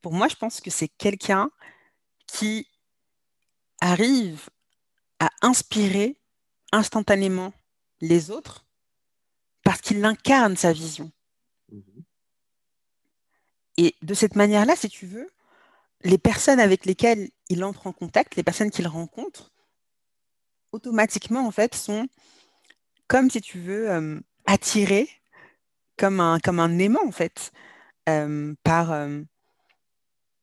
[0.01, 1.51] pour moi, je pense que c'est quelqu'un
[2.27, 2.69] qui
[3.81, 4.49] arrive
[5.19, 6.17] à inspirer
[6.73, 7.53] instantanément
[8.01, 8.67] les autres
[9.65, 11.11] parce qu'il incarne sa vision.
[11.71, 12.05] Mhm.
[13.77, 15.31] Et de cette manière-là, si tu veux,
[16.05, 19.53] les personnes avec lesquelles il entre en contact, les personnes qu'il rencontre,
[20.73, 22.09] automatiquement, en fait, sont
[23.07, 25.09] comme, si tu veux, euh, attirées
[25.97, 27.53] comme un, comme un aimant, en fait,
[28.09, 29.23] euh, par, euh,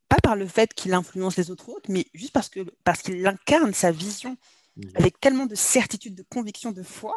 [0.10, 3.26] pas par le fait qu'il influence les autres autres, mais juste parce qu'il parce qu'il
[3.26, 4.38] incarne sa vision
[4.76, 4.82] mmh.
[4.96, 7.16] avec tellement de certitude, de conviction, de foi,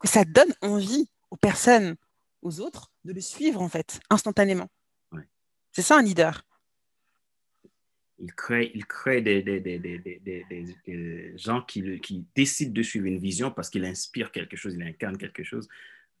[0.00, 1.96] que ça donne envie aux personnes,
[2.42, 4.68] aux autres, de le suivre, en fait, instantanément.
[5.72, 6.44] C'est ça un leader.
[8.22, 13.18] Il crée, il crée des, des, des, des gens qui, qui, décident de suivre une
[13.18, 15.68] vision parce qu'il inspire quelque chose, il incarne quelque chose.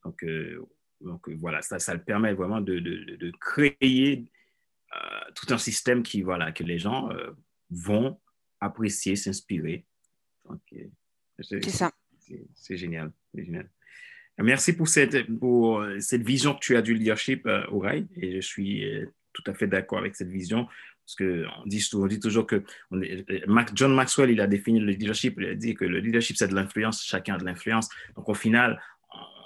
[0.04, 0.66] Donc, euh,
[1.00, 4.30] donc euh, voilà, ça, ça le permet vraiment de, de, de créer
[4.92, 7.30] euh, tout un système qui, voilà, que les gens euh,
[7.70, 8.18] vont
[8.60, 9.86] apprécier, s'inspirer.
[11.38, 11.92] C'est ça.
[12.54, 13.70] C'est génial, génial.
[14.38, 18.84] Merci pour cette, pour cette vision que tu as du leadership, euh, et je suis
[19.32, 20.66] tout à fait d'accord avec cette vision.
[21.10, 23.00] Parce qu'on dit, on dit toujours que on
[23.74, 26.54] John Maxwell, il a défini le leadership, il a dit que le leadership, c'est de
[26.54, 27.88] l'influence, chacun a de l'influence.
[28.16, 28.80] Donc, au final,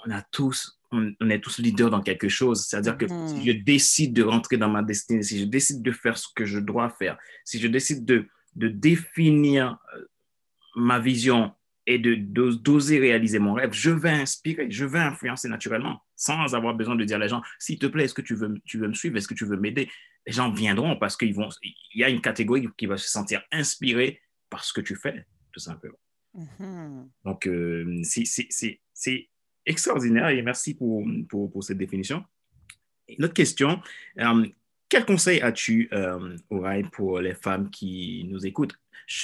[0.05, 2.65] on a tous on, est tous leaders dans quelque chose.
[2.65, 6.17] C'est-à-dire que si je décide de rentrer dans ma destinée, si je décide de faire
[6.17, 10.05] ce que je dois faire, si je décide de, de définir euh,
[10.75, 11.51] ma vision
[11.87, 16.73] et de d'oser réaliser mon rêve, je vais inspirer, je vais influencer naturellement, sans avoir
[16.73, 18.87] besoin de dire à les gens, s'il te plaît, est-ce que tu veux, tu veux
[18.87, 19.89] me suivre, est-ce que tu veux m'aider?
[20.25, 21.35] Les gens viendront parce qu'il
[21.93, 25.59] y a une catégorie qui va se sentir inspirée par ce que tu fais, tout
[25.59, 25.99] simplement.
[26.35, 27.09] Mm-hmm.
[27.25, 29.29] Donc, euh, c'est
[29.65, 32.23] extraordinaire et merci pour, pour, pour cette définition.
[33.07, 33.81] Une autre question,
[34.19, 34.47] euh,
[34.89, 36.37] quel conseil as-tu, euh,
[36.91, 38.75] pour les femmes qui nous écoutent?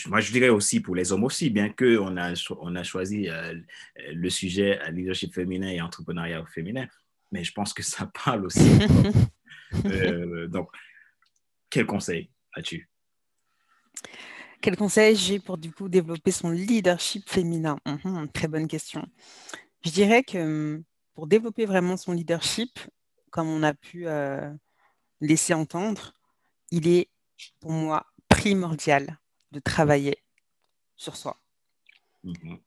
[0.08, 3.56] Moi, je dirais aussi pour les hommes aussi, bien qu'on a, on a choisi euh,
[4.14, 6.88] le sujet leadership féminin et entrepreneuriat féminin,
[7.32, 8.70] mais je pense que ça parle aussi.
[9.86, 10.70] Euh, donc,
[11.72, 12.88] quel conseil as-tu?
[14.62, 17.80] Quel conseil j'ai pour du coup développer son leadership féminin?
[17.88, 19.08] Mhm, Très bonne question.
[19.84, 20.84] Je dirais que hum,
[21.16, 22.80] pour développer vraiment son leadership,
[23.32, 24.54] comme on a pu euh,
[25.20, 26.14] laisser entendre,
[26.70, 27.10] il est
[27.60, 29.18] pour moi primordial
[29.52, 30.24] de travailler
[30.96, 31.42] sur soi.
[32.24, 32.60] Mm-hmm.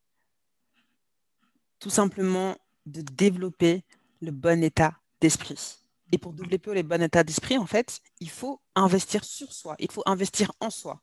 [1.78, 3.84] Tout simplement de développer
[4.20, 5.84] le bon état d'esprit.
[6.14, 9.90] Et pour développer le bon état d'esprit, en fait, il faut investir sur soi, il
[9.90, 11.03] faut investir en soi.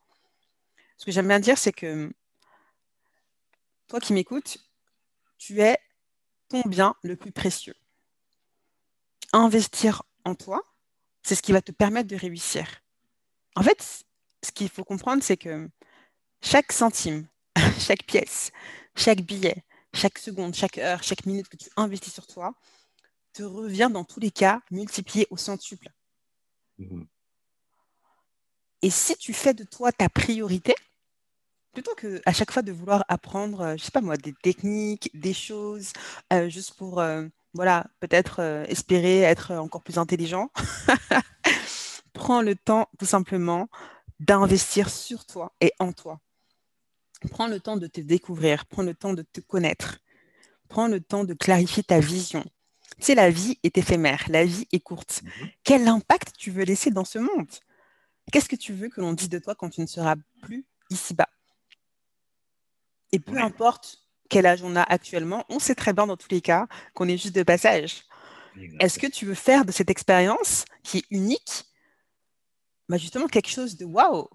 [0.95, 2.10] Ce que j'aime bien dire, c'est que
[3.89, 4.58] toi qui m'écoutes,
[5.38, 5.78] tu es
[6.47, 7.76] ton bien le plus précieux.
[9.34, 10.62] Investir en toi,
[11.24, 12.65] c'est ce qui va te permettre de réussir.
[13.58, 14.06] En fait,
[14.41, 15.69] ce qu'il faut comprendre, c'est que
[16.39, 17.28] chaque centime,
[17.80, 18.54] chaque pièce,
[18.95, 22.56] chaque billet, chaque seconde, chaque heure, chaque minute que tu investis sur toi,
[23.34, 25.89] te revient dans tous les cas multiplié au centuple.
[26.78, 27.08] Mhm.
[28.82, 30.76] Et si tu fais de toi ta priorité,
[31.74, 35.10] plutôt que à chaque fois de vouloir apprendre, euh, je sais pas moi, des techniques,
[35.13, 35.94] des choses,
[36.34, 38.39] euh, juste pour, euh, voilà, peut-être
[38.70, 40.50] espérer être encore plus intelligent,
[42.13, 43.67] prends le temps tout simplement
[44.20, 46.20] d'investir sur toi et en toi.
[47.30, 50.00] Prends le temps de te découvrir, prends le temps de te connaître,
[50.70, 52.46] prends le temps de clarifier ta vision.
[52.99, 55.21] C'est la vie est éphémère, la vie est courte.
[55.23, 55.49] Mhm.
[55.63, 57.49] Quel impact tu veux laisser dans ce monde?
[58.32, 61.30] Qu'est-ce que tu veux que l'on dise de toi quand tu ne seras plus ici-bas?
[63.12, 63.99] Et peu importe
[64.30, 67.17] quel âge on a actuellement, on sait très bien dans tous les cas qu'on est
[67.17, 68.06] juste de passage.
[68.80, 71.65] Est-ce que tu veux faire de cette expérience qui est unique
[72.89, 74.27] bah, justement quelque chose de waouh,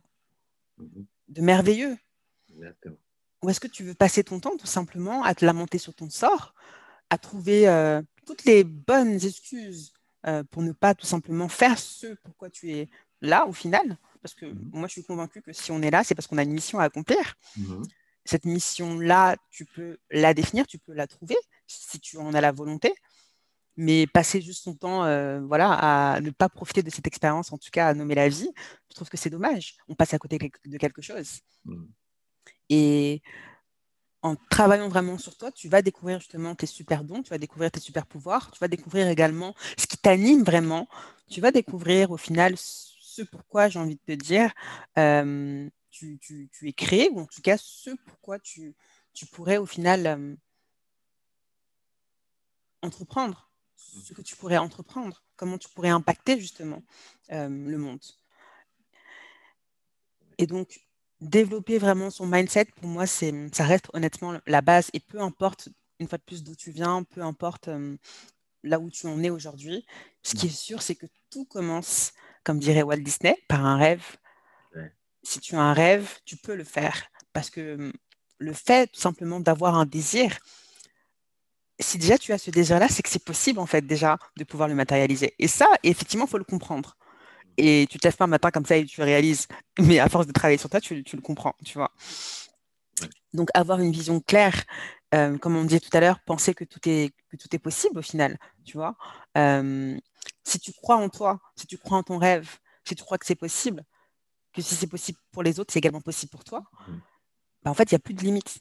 [0.79, 1.07] mhm.
[1.29, 1.97] de merveilleux?
[3.43, 6.09] Ou est-ce que tu veux passer ton temps tout simplement à te lamenter sur ton
[6.11, 6.55] sort,
[7.11, 9.93] à trouver euh, toutes les bonnes excuses
[10.27, 12.89] euh, pour ne pas tout simplement faire ce pourquoi tu es
[13.23, 14.71] là au final, parce que mhm.
[14.73, 16.79] moi je suis convaincue que si on est là, c'est parce qu'on a une mission
[16.79, 17.37] à accomplir.
[17.57, 17.83] Mhm.
[18.25, 21.37] Cette mission-là, tu peux la définir, tu peux la trouver
[21.69, 22.93] si tu en as la volonté,
[23.77, 25.73] mais passer juste son temps euh, voilà,
[26.15, 28.51] à ne pas profiter de cette expérience, en tout cas à nommer la vie,
[28.91, 29.77] je trouve que c'est dommage.
[29.89, 31.41] On passe à côté de quelque chose.
[31.65, 31.89] Mhm.
[32.69, 33.23] Et
[34.27, 37.71] en travaillant vraiment sur toi, tu vas découvrir justement tes super dons, tu vas découvrir
[37.71, 40.89] tes super pouvoirs, tu vas découvrir également ce qui t'anime vraiment,
[41.29, 44.53] tu vas découvrir au final ce pourquoi j'ai envie de te dire,
[44.99, 46.19] euh, tu,
[46.63, 48.75] es créé, ou en tout cas ce pourquoi tu,
[49.33, 50.35] pourrais au final euh,
[52.83, 56.83] entreprendre, ce que tu pourrais entreprendre, comment tu pourrais impacter justement
[57.31, 58.05] euh, le monde.
[60.39, 60.86] Et donc,
[61.21, 64.91] développer vraiment son mindset, pour moi, c'est, ça reste honnêtement la base.
[64.93, 67.71] Et peu importe, une fois de plus, d'où tu viens, peu importe
[68.63, 69.87] là où tu en es aujourd'hui,
[70.23, 72.13] ce qui est sûr, c'est que tout commence
[72.47, 74.05] comme dirait Walt Disney, par un rêve.
[75.25, 77.11] Si tu as un rêve, tu peux le faire.
[77.33, 77.93] Parce que hum,
[78.39, 80.39] le fait tout simplement d'avoir un désir,
[81.81, 84.69] si déjà tu as ce désir-là, c'est que c'est possible en fait déjà de pouvoir
[84.69, 85.35] le matérialiser.
[85.41, 86.97] Et ça, effectivement, il faut le comprendre.
[87.57, 89.47] Et tu te lèves pas un matin comme ça et tu réalises,
[89.79, 91.93] mais à force de travailler sur toi, tu, le comprends, tu vois.
[93.33, 94.65] Donc avoir une vision claire,
[95.15, 97.99] euh, comme on disait tout à l'heure, penser que tout est que tout est possible
[97.99, 98.97] au final, tu vois.
[99.37, 99.97] Euh,
[100.45, 103.27] si tu crois en toi, si tu crois en ton rêve, si tu crois que
[103.27, 103.85] c'est possible,
[104.55, 106.93] que si c'est possible pour les autres, c'est également possible pour toi, mmh.
[107.63, 108.61] bah, en fait, il n'y a plus de limites.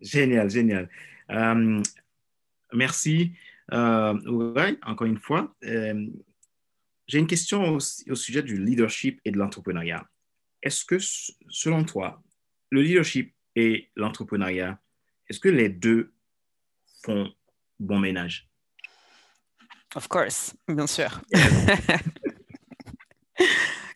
[0.00, 0.88] Génial, génial.
[1.30, 1.82] Euh,
[2.72, 3.32] merci.
[3.72, 6.06] Euh, encore une fois, euh,
[7.06, 10.06] j'ai une question au, au, sujet du leadership et de l'entrepreneuriat.
[10.62, 12.22] Est-ce que, selon toi,
[12.70, 14.78] le leadership et l'entrepreneuriat,
[15.28, 16.14] est-ce que les deux
[17.02, 17.32] font
[17.78, 18.48] bon ménage?
[19.94, 21.20] Of course, bien sûr.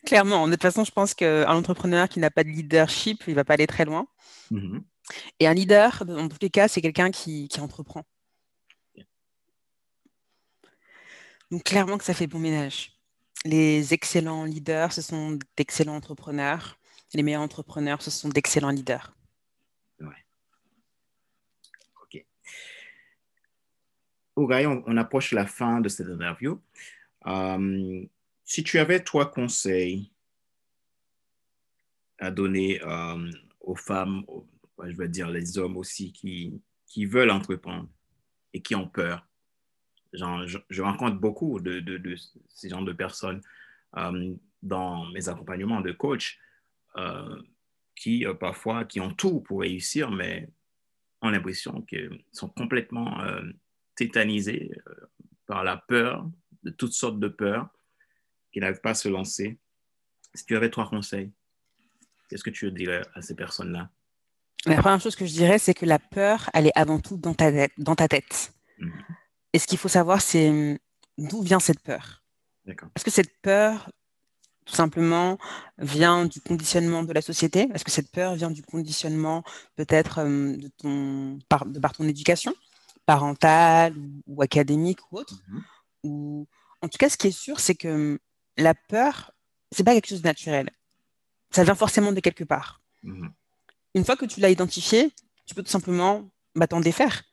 [0.05, 3.35] Clairement, de toute façon, je pense qu'un entrepreneur qui n'a pas de leadership, il ne
[3.35, 4.07] va pas aller très loin.
[4.51, 4.81] Mm-hmm.
[5.39, 8.03] Et un leader, dans tous les cas, c'est quelqu'un qui, qui, entreprend.
[11.51, 12.99] Donc clairement que ça fait bon ménage.
[13.45, 16.77] Les excellents leaders, ce sont d'excellents entrepreneurs.
[17.13, 19.15] Les meilleurs entrepreneurs, ce sont d'excellents leaders.
[24.37, 26.61] on, approche la fin de cette interview.
[27.27, 28.05] Euh,
[28.45, 30.11] si tu avais trois conseils
[32.19, 34.23] à donner euh, aux femmes,
[34.81, 37.89] je vais dire les hommes aussi, qui veulent entreprendre
[38.53, 39.28] et qui ont peur,
[40.13, 42.15] Genre, je, rencontre beaucoup de, de,
[42.47, 43.41] ces genres de personnes
[43.97, 46.39] euh, dans mes accompagnements de coach
[47.95, 50.49] qui parfois qui ont tout pour réussir, mais
[51.21, 53.21] ont l'impression qu'ils sont complètement
[53.99, 54.93] tétanisés euh,
[55.45, 56.25] par la peur,
[56.63, 57.67] de toutes sortes de peurs,
[58.53, 59.59] qui n'arrivent pas à se lancer.
[60.33, 61.31] Si tu avais trois conseils,
[62.29, 63.89] qu'est-ce que tu dirais à ces personnes-là?
[64.65, 67.33] La première chose que je dirais, c'est que la peur, elle est avant tout dans
[67.33, 67.73] ta tête.
[67.77, 68.53] Dans ta tête.
[68.77, 69.03] Mhm.
[69.53, 70.77] Et ce qu'il faut savoir, c'est hum,
[71.17, 72.23] d'où vient cette peur.
[72.95, 73.89] Est-ce que cette peur,
[74.65, 75.39] tout simplement,
[75.79, 77.67] vient du conditionnement de la société?
[77.73, 79.43] Est-ce que cette peur vient du conditionnement
[79.75, 82.53] peut-être hum, de, ton, de par ton éducation
[83.05, 83.95] parentale
[84.27, 85.41] ou, académique ou autre?
[85.47, 85.63] Mhm.
[86.03, 86.47] Ou...
[86.81, 88.19] En tout cas, ce qui est sûr, c'est que
[88.55, 89.31] la peur,
[89.71, 90.69] c'est pas quelque chose de naturel.
[91.51, 92.81] Ça vient forcément de quelque part.
[93.03, 93.31] Mhm.
[93.95, 95.11] Une fois que tu l'as identifié,
[95.45, 97.23] tu peux tout simplement bah, t'en défaire.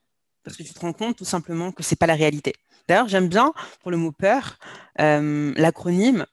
[0.46, 2.54] Parce que tu te rends compte tout simplement que c'est pas la réalité.
[2.86, 4.58] D'ailleurs, j'aime bien pour le mot peur
[5.00, 6.24] euh, l'acronyme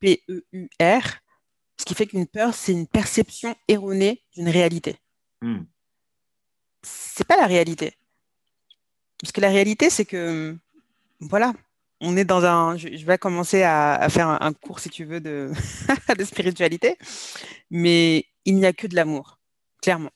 [0.00, 1.02] P-E-U-R,
[1.78, 4.96] ce qui fait qu'une peur, c'est une perception erronée d'une réalité.
[5.40, 5.62] Hmm.
[6.82, 7.94] C'est pas la réalité.
[9.22, 10.54] Parce que la réalité, c'est que,
[11.20, 11.54] voilà,
[12.02, 12.76] on est dans un.
[12.76, 15.50] Je, vais commencer à, faire un, cours, si tu veux, de,
[16.18, 16.98] de spiritualité,
[17.70, 19.38] mais il n'y a que de l'amour,
[19.80, 20.10] clairement.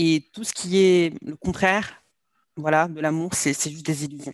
[0.00, 2.04] Et tout ce qui est le contraire,
[2.56, 4.32] voilà, de l'amour, c'est juste des illusions.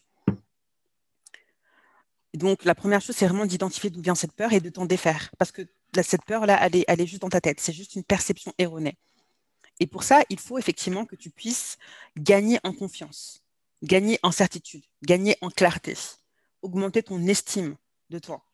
[2.35, 5.31] donc, la première chose, c'est vraiment d'identifier d'où vient cette peur et de t'en défaire.
[5.39, 5.63] Parce que
[6.03, 7.61] cette peur-là, elle elle est juste dans ta tête.
[7.61, 8.99] C'est juste une perception erronée.
[9.81, 11.79] Et pour ça, il faut effectivement que tu puisses
[12.19, 13.43] gagner en confiance,
[13.83, 15.95] gagner en certitude, gagner en clarté,
[16.61, 17.77] augmenter ton estime
[18.11, 18.45] de toi.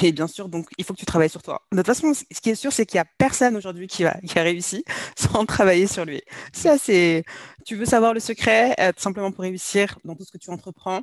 [0.00, 1.66] Et bien sûr, donc, il faut que tu travailles sur toi.
[1.70, 4.18] De toute façon, ce qui est sûr, c'est qu'il n'y a personne aujourd'hui qui, a,
[4.36, 4.84] réussi
[5.16, 6.22] sans travailler sur lui.
[6.52, 7.24] Ça, c'est.
[7.66, 10.50] Tu veux savoir le secret, euh, tout simplement pour réussir dans tout ce que tu
[10.50, 11.02] entreprends,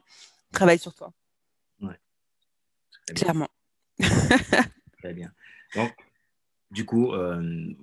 [0.52, 1.14] travaille sur toi.
[1.82, 2.00] Ouais.
[3.16, 3.50] Clairement.
[4.00, 5.32] Très bien.
[5.76, 5.94] Donc,
[6.72, 7.74] du coup, euh,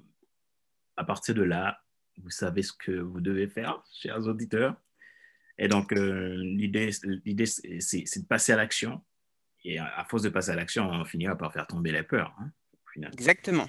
[0.97, 1.81] à partir de là,
[2.19, 4.75] vous savez ce que vous devez faire, chers auditeurs.
[5.59, 9.03] Et donc, euh, l'idée, c'est de passer à l'action.
[9.69, 12.33] Et à, force de passer à l'action, on finira par faire tomber la peur.
[12.39, 12.51] Hein,
[13.13, 13.67] Exactement.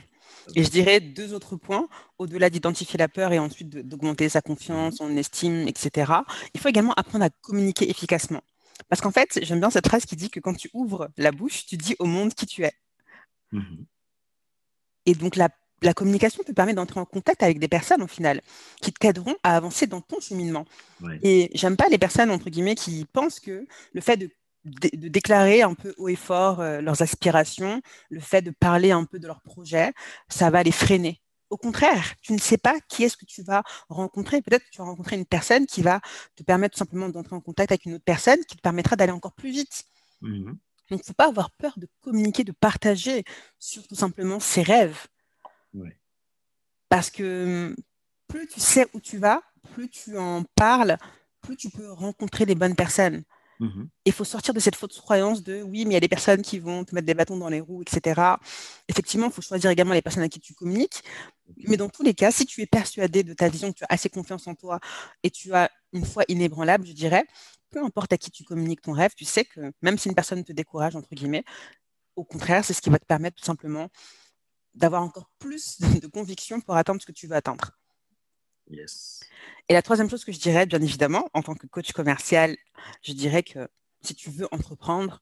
[0.56, 4.98] Et je dirais deux autres points, au-delà d'identifier la peur et ensuite d'augmenter sa confiance,
[4.98, 6.12] son estime, etc.
[6.54, 8.42] Il faut également apprendre à communiquer efficacement.
[8.90, 11.66] Parce qu'en fait, j'aime bien cette phrase qui dit que quand tu ouvres la bouche,
[11.66, 12.74] tu dis au monde qui tu es.
[13.52, 13.86] Mm-hmm.
[15.08, 15.50] Et donc la
[15.82, 18.42] la communication te permet d'entrer en contact avec des personnes, au final,
[18.82, 20.66] qui t'aideront à avancer dans ton cheminement.
[21.22, 24.30] Et j'aime pas les personnes, entre guillemets, qui pensent que le fait de,
[24.94, 29.20] déclarer un peu haut et fort euh, leurs aspirations, le fait de parler un peu
[29.20, 29.94] de leurs projets,
[30.30, 31.22] ça va les freiner.
[31.50, 34.42] Au contraire, tu ne sais pas qui est-ce que tu vas rencontrer.
[34.42, 36.02] Peut-être que tu vas rencontrer une personne qui va
[36.36, 39.14] te permettre tout simplement d'entrer en contact avec une autre personne qui te permettra d'aller
[39.14, 39.86] encore plus vite.
[40.22, 40.58] Mmh Donc,
[40.92, 43.24] il ne faut pas avoir peur de communiquer, de partager
[43.60, 45.08] sur tout simplement ses rêves
[46.90, 47.76] parce que
[48.28, 49.42] plus tu sais où tu vas,
[49.74, 50.98] plus tu en parles,
[51.42, 53.24] plus tu peux rencontrer les bonnes personnes.
[53.60, 53.88] Mm-hmm.
[54.06, 56.42] Il faut sortir de cette fausse croyance de oui, mais il y a des personnes
[56.42, 58.22] qui vont te mettre des bâtons dans les roues, etc.
[58.88, 61.02] Effectivement, il faut choisir également les personnes à qui tu communiques.
[61.68, 64.10] Mais dans tous les cas, si tu es persuadé de ta vision, tu as assez
[64.10, 64.80] confiance en toi
[65.24, 67.26] et tu as une foi inébranlable, je dirais,
[67.70, 70.44] peu importe à qui tu communiques ton rêve, tu sais que même si une personne
[70.44, 71.44] te décourage, entre guillemets,
[72.16, 73.90] au contraire, c'est ce qui va te permettre tout simplement
[74.74, 77.72] d'avoir encore plus de, conviction pour atteindre ce que tu veux atteindre.
[78.70, 79.22] Yes.
[79.70, 82.56] Et la troisième chose que je dirais, bien évidemment, en tant que coach commercial,
[83.02, 83.68] je dirais que
[84.02, 85.22] si tu veux entreprendre,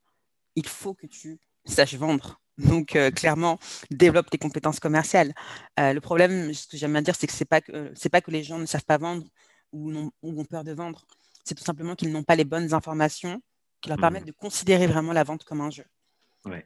[0.55, 2.41] il faut que tu saches vendre.
[2.57, 3.59] Donc, euh, clairement,
[3.91, 5.33] développe tes compétences commerciales.
[5.79, 8.21] Euh, le problème, ce que j'aime bien dire, c'est que ce n'est pas, que, pas
[8.21, 9.25] que les gens ne savent pas vendre
[9.73, 11.05] ou, ont peur de vendre.
[11.43, 13.41] C'est tout simplement qu'ils n'ont pas les bonnes informations
[13.81, 14.01] qui leur mmh.
[14.01, 15.85] permettent de considérer vraiment la vente comme un jeu.
[16.45, 16.65] Ouais.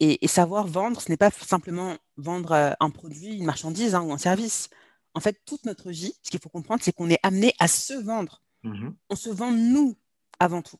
[0.00, 4.12] Et, savoir vendre, ce n'est pas simplement vendre euh, un produit, une marchandise hein, ou
[4.12, 4.68] un service.
[5.14, 7.94] En fait, toute notre vie, ce qu'il faut comprendre, c'est qu'on est amené à se
[7.94, 8.42] vendre.
[8.62, 9.96] Mmh On se vend nous
[10.38, 10.78] avant tout.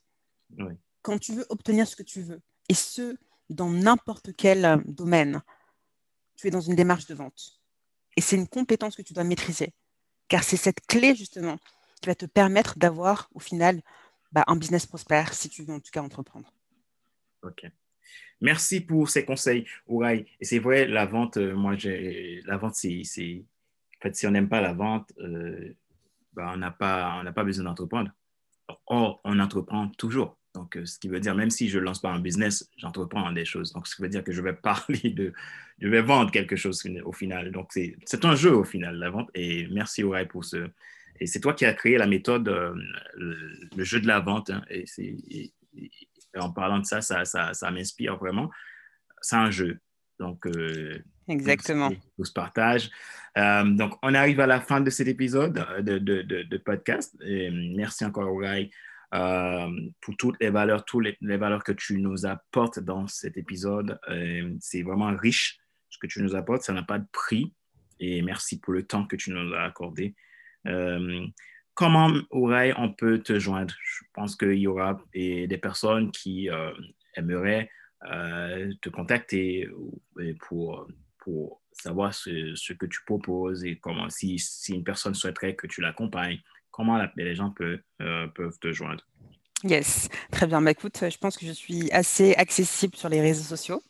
[1.02, 3.16] Quand tu veux obtenir ce que tu veux, et ce,
[3.50, 5.42] dans n'importe quel euh, domaine,
[6.36, 7.60] tu es dans une démarche de vente.
[8.16, 9.72] Et c'est une compétence que tu dois maîtriser.
[10.28, 11.58] Car c'est cette clé, justement,
[12.00, 13.82] qui va te permettre d'avoir, au final,
[14.32, 16.52] bah, un business prospère, si tu veux en tout cas entreprendre.
[17.42, 17.66] OK.
[18.40, 20.26] Merci pour ces conseils, Ourai.
[20.40, 23.44] Et c'est vrai, la vente, euh, moi, la vente, c'est.
[24.04, 25.72] Fait, si on n'aime pas la vente, euh,
[26.34, 28.10] ben, on n'a pas, pas besoin d'entreprendre.
[28.86, 30.36] Or, on entreprend toujours.
[30.54, 33.32] Donc, euh, ce qui veut dire, même si je ne lance pas un business, j'entreprends
[33.32, 33.72] des choses.
[33.72, 35.32] Donc, ce qui veut dire que je vais parler de,
[35.80, 37.50] je vais vendre quelque chose au final.
[37.50, 39.30] Donc, c'est un jeu au final, la vente.
[39.34, 40.68] Et merci, Ourai, pour ce.
[41.18, 42.46] Et c'est toi qui as créé la méthode,
[43.14, 44.50] le, jeu de la vente.
[44.50, 44.62] Hein.
[44.68, 45.52] et
[46.36, 48.50] en parlant de ça, ça, ça, m'inspire vraiment.
[49.22, 49.78] C'est un jeu.
[50.26, 51.90] Donc, euh, Exactement.
[52.16, 52.90] Tout se partage.
[53.36, 57.16] Euh, donc, on arrive à la fin de cet épisode de, de, de, podcast.
[57.24, 62.80] Et merci encore, euh, pour toutes les valeurs, toutes les, valeurs que tu nous apportes
[62.80, 63.98] dans cet épisode.
[64.60, 65.58] c'est vraiment riche
[65.90, 66.62] ce que tu nous apportes.
[66.62, 67.52] Ça n'a pas de prix.
[68.00, 70.14] Et merci pour le temps que tu nous as accordé
[71.74, 73.74] comment, Auray, on peut te joindre?
[73.84, 76.72] Je pense qu'il y aura des personnes qui euh,
[77.14, 79.68] aimeraient euh, te contacter
[80.40, 80.86] pour,
[81.18, 85.80] pour savoir ce, que tu proposes et comment, si, si une personne souhaiterait que tu
[85.80, 86.40] l'accompagnes,
[86.70, 89.04] comment les gens peuvent, euh, peuvent te joindre?
[89.66, 90.60] Yes, très bien.
[90.60, 93.82] Bah, écoute, je pense que je suis assez accessible sur les réseaux sociaux.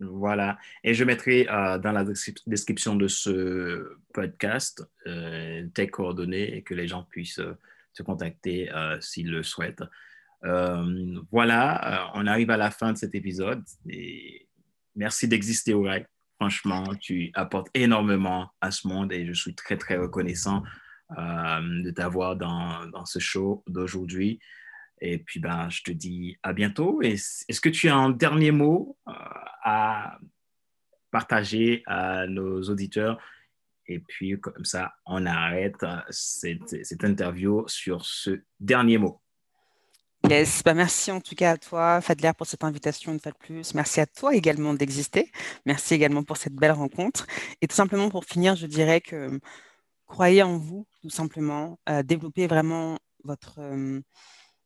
[0.00, 0.58] Voilà.
[0.82, 2.04] Et je mettrai euh, dans la
[2.46, 7.56] description de ce podcast euh, tes coordonnées et que les gens puissent euh,
[7.94, 9.84] te contacter euh, s'ils le souhaitent.
[10.44, 13.64] Euh, voilà, on arrive à la fin de cet épisode.
[13.88, 14.48] Et
[14.94, 16.06] merci d'exister, Ourai.
[16.38, 20.83] Franchement, tu apportes énormément à ce monde et je suis très, très reconnaissant euh,
[21.16, 24.40] de t'avoir dans, dans, ce show d'aujourd'hui.
[25.00, 27.02] Et puis, ben, je te dis à bientôt.
[27.02, 29.12] Est-ce que tu as un dernier mot euh,
[29.62, 30.18] à
[31.10, 33.18] partager à nos auditeurs?
[33.86, 39.20] Et puis, comme ça, on arrête euh, cette, cette interview sur ce dernier mot.
[40.64, 43.74] Bah merci en tout cas à toi, Fadler, pour cette invitation une fois de plus.
[43.74, 45.30] Merci à toi également d'exister.
[45.66, 47.26] Merci également pour cette belle rencontre.
[47.60, 49.38] Et tout simplement pour finir, je dirais que
[50.14, 51.78] croyez en vous, tout simplement.
[51.88, 54.00] Euh, développez vraiment votre, euh,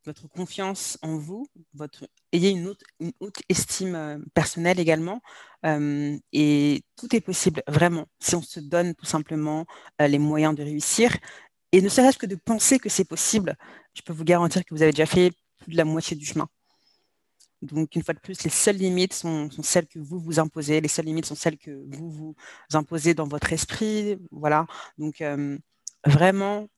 [0.04, 1.46] votre confiance en vous.
[1.72, 5.22] Votre, ayez une haute, une haute estime euh, personnelle également.
[6.32, 9.66] Et tout est possible, vraiment, si on se donne tout simplement
[9.98, 11.16] les moyens de réussir.
[11.72, 13.56] Et ne serait-ce que de penser que c'est possible,
[13.94, 16.48] je peux vous garantir que vous avez déjà fait plus de la moitié du chemin.
[17.62, 20.88] Donc, une fois de plus, les seules limites sont, celles que vous vous imposez, les
[20.88, 22.36] seules limites sont celles que vous vous
[22.72, 24.18] imposez dans votre esprit.
[24.30, 24.66] Voilà.
[24.96, 25.58] Donc, euh,
[26.06, 26.68] vraiment,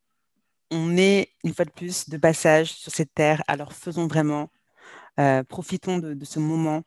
[0.71, 3.43] on est, une fois de plus, de passage sur cette terre.
[3.47, 4.51] Alors, faisons vraiment,
[5.19, 6.83] euh, profitons de, ce moment,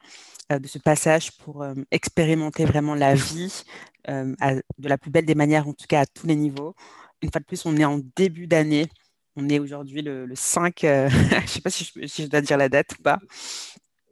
[0.51, 3.63] euh, de ce passage pour expérimenter vraiment la vie
[4.07, 6.75] de la plus belle des manières, en tout cas à tous les niveaux.
[7.21, 8.87] Une fois de plus, on est en début d'année.
[9.35, 12.69] On est aujourd'hui le, le, 5, je ne sais pas si je dois dire la
[12.69, 13.19] date ou pas.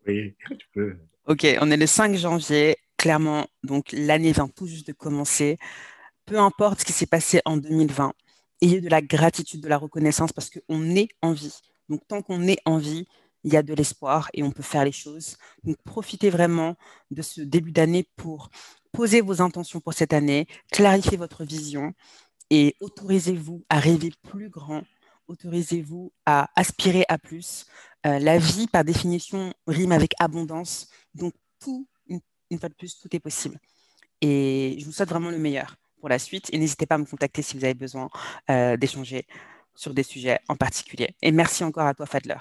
[0.08, 0.98] Oui, tu peux.
[1.28, 5.58] Ok, on est le 5 janvier, clairement, donc l'année vient tout juste de commencer.
[6.26, 8.14] Peu importe ce qui s'est passé en 2020,
[8.62, 11.56] ayez de la gratitude, de la reconnaissance parce qu'on est en vie.
[11.90, 13.08] Donc tant qu'on est en vie,
[13.44, 15.38] il y a de l'espoir et on peut faire les choses.
[15.64, 16.76] Donc profitez vraiment
[17.12, 18.50] de ce début d'année pour
[18.92, 21.94] poser vos intentions pour cette année, clarifier votre vision
[22.50, 24.84] et autorisez-vous à rêver plus grand,
[25.28, 27.66] autorisez-vous à aspirer à plus,
[28.06, 30.90] euh, la vie, par définition, rime avec abondance.
[31.14, 32.20] Donc, tout, une,
[32.50, 33.60] une, fois de plus, tout est possible.
[34.22, 36.50] Et je vous souhaite vraiment le meilleur pour la suite.
[36.54, 38.10] Et n'hésitez pas à me contacter si vous avez besoin
[38.50, 39.26] euh, d'échanger
[39.76, 41.16] sur des sujets en particulier.
[41.22, 42.38] Et merci encore à toi, Fadler.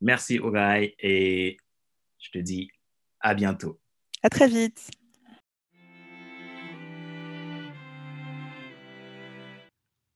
[0.00, 0.94] Merci, Ogai.
[0.98, 1.56] Et
[2.18, 2.70] je te dis
[3.20, 3.78] à bientôt.
[4.22, 4.90] À très vite.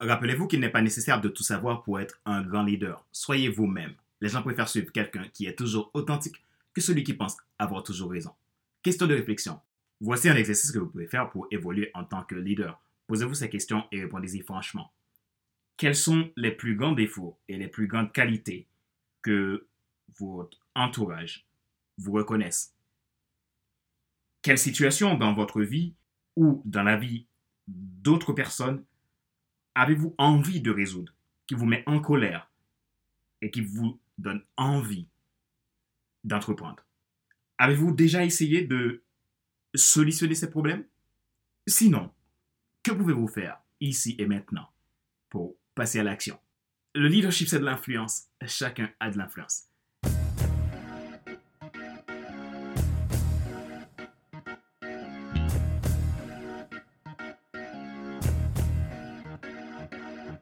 [0.05, 3.05] Rappelez-vous qu'il n'est pas nécessaire de tout savoir pour être un grand leader.
[3.13, 3.95] Soyez vous-même
[4.25, 6.43] les gens préfèrent suivre quelqu'un qui est toujours authentique
[6.73, 8.33] que celui qui pense avoir toujours raison.
[8.83, 9.61] Question de réflexion.
[10.01, 12.81] Voici un exercice que vous pouvez faire pour évoluer en tant que leader.
[13.07, 14.91] Posez-vous ces questions et répondez-y franchement.
[15.77, 18.67] Quels sont les plus grands défauts et les plus grandes qualités
[19.21, 19.67] que
[20.19, 21.47] votre entourage
[21.99, 22.73] vous reconnaisse?
[24.41, 25.93] Quelle situation dans votre vie
[26.35, 27.27] ou dans la vie
[27.69, 28.83] d'autres personnes
[29.75, 31.13] avez-vous envie de résoudre,
[31.47, 32.51] qui vous met en colère
[33.43, 35.07] et qui vous donne envie
[36.23, 36.85] d'entreprendre?
[37.59, 39.03] Avez-vous déjà essayé de
[39.75, 40.85] solutionner ces problèmes?
[41.67, 42.13] Sinon,
[42.83, 44.71] que pouvez-vous faire ici et maintenant
[45.31, 46.39] pour passer à l'action?
[46.95, 48.29] Le leadership, c'est de l'influence.
[48.47, 49.69] Chacun a de l'influence.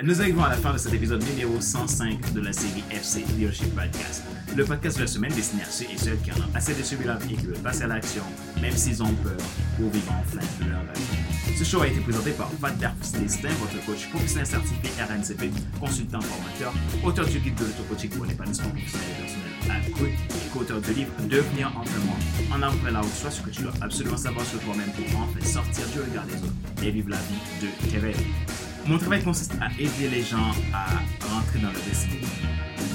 [0.05, 3.72] Nous arrivons à la fin de cet épisode numéro 105 de la série FC Leadership
[3.72, 4.24] Podcast.
[4.57, 6.82] Le podcast de la semaine destiné à ceux et celles qui en ont assez de
[6.82, 8.24] subir et qui veulent passer à l'action,
[8.61, 9.36] même s'ils ont peur,
[9.76, 11.57] pour vivre enfin de leur rêve.
[11.57, 12.88] Ce show a été présenté par Vadler
[13.20, 16.74] Destin, votre coach professionnel certifié RNCP, consultant formateur,
[17.05, 20.94] auteur du guide de l'auto-coaching pour l'épanouissement professionnel et personnel à l'écoute et co-auteur du
[20.94, 22.16] livre Devenir moi.
[22.53, 25.46] En avant la haute, soit ce que tu dois absolument savoir sur toi-même pour enfin
[25.46, 28.61] sortir du regard des autres et vivre la vie de tes rêves.
[28.86, 30.86] Mon travail consiste à aider les gens à
[31.28, 32.20] rentrer dans leur destinée,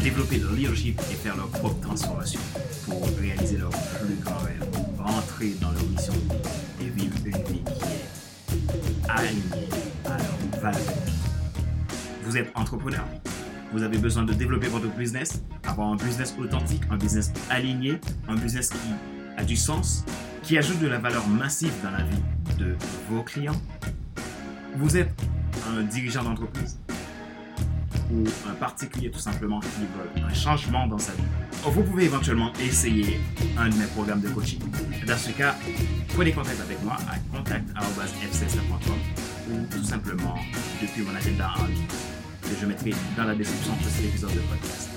[0.03, 2.41] développer leur leadership et faire leur propre transformation
[2.85, 4.65] pour réaliser leur plus grand rêve,
[4.99, 9.69] rentrer dans leur mission de vie et vivre une vie qui est alignée
[10.05, 10.93] à leurs valeurs.
[12.23, 13.05] Vous êtes entrepreneur,
[13.71, 18.35] vous avez besoin de développer votre business, avoir un business authentique, un business aligné, un
[18.35, 18.77] business qui
[19.37, 20.03] a du sens,
[20.43, 22.75] qui ajoute de la valeur massive dans la vie de
[23.09, 23.59] vos clients.
[24.75, 25.11] Vous êtes
[25.69, 26.77] un dirigeant d'entreprise
[28.11, 31.23] ou un particulier tout simplement qui veut un changement dans sa vie.
[31.63, 33.19] Vous pouvez éventuellement essayer
[33.57, 34.59] un de mes programmes de coaching.
[35.05, 35.55] Dans ce cas,
[36.13, 38.95] prenez contact avec moi à contact.fcs.com
[39.51, 40.35] ou tout simplement
[40.81, 41.87] depuis mon agenda en ligne
[42.41, 44.89] que je mettrai dans la description de cet épisode de podcast.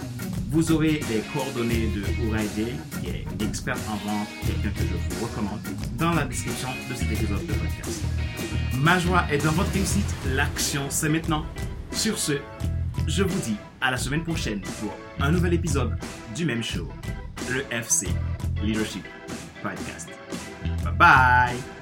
[0.51, 5.25] Vous aurez les coordonnées de Ouraide, qui est expert en vente, quelqu'un que je vous
[5.25, 5.61] recommande,
[5.97, 8.05] dans la description de cet épisode de podcast.
[8.81, 10.15] Ma joie est dans votre réussite.
[10.35, 11.45] L'action, c'est maintenant.
[11.93, 12.33] Sur ce,
[13.07, 15.97] je vous dis à la semaine prochaine pour un nouvel épisode
[16.35, 16.89] du même show,
[17.51, 18.09] le FC
[18.63, 19.05] Leadership
[19.63, 20.09] Podcast.
[20.83, 21.80] Bye bye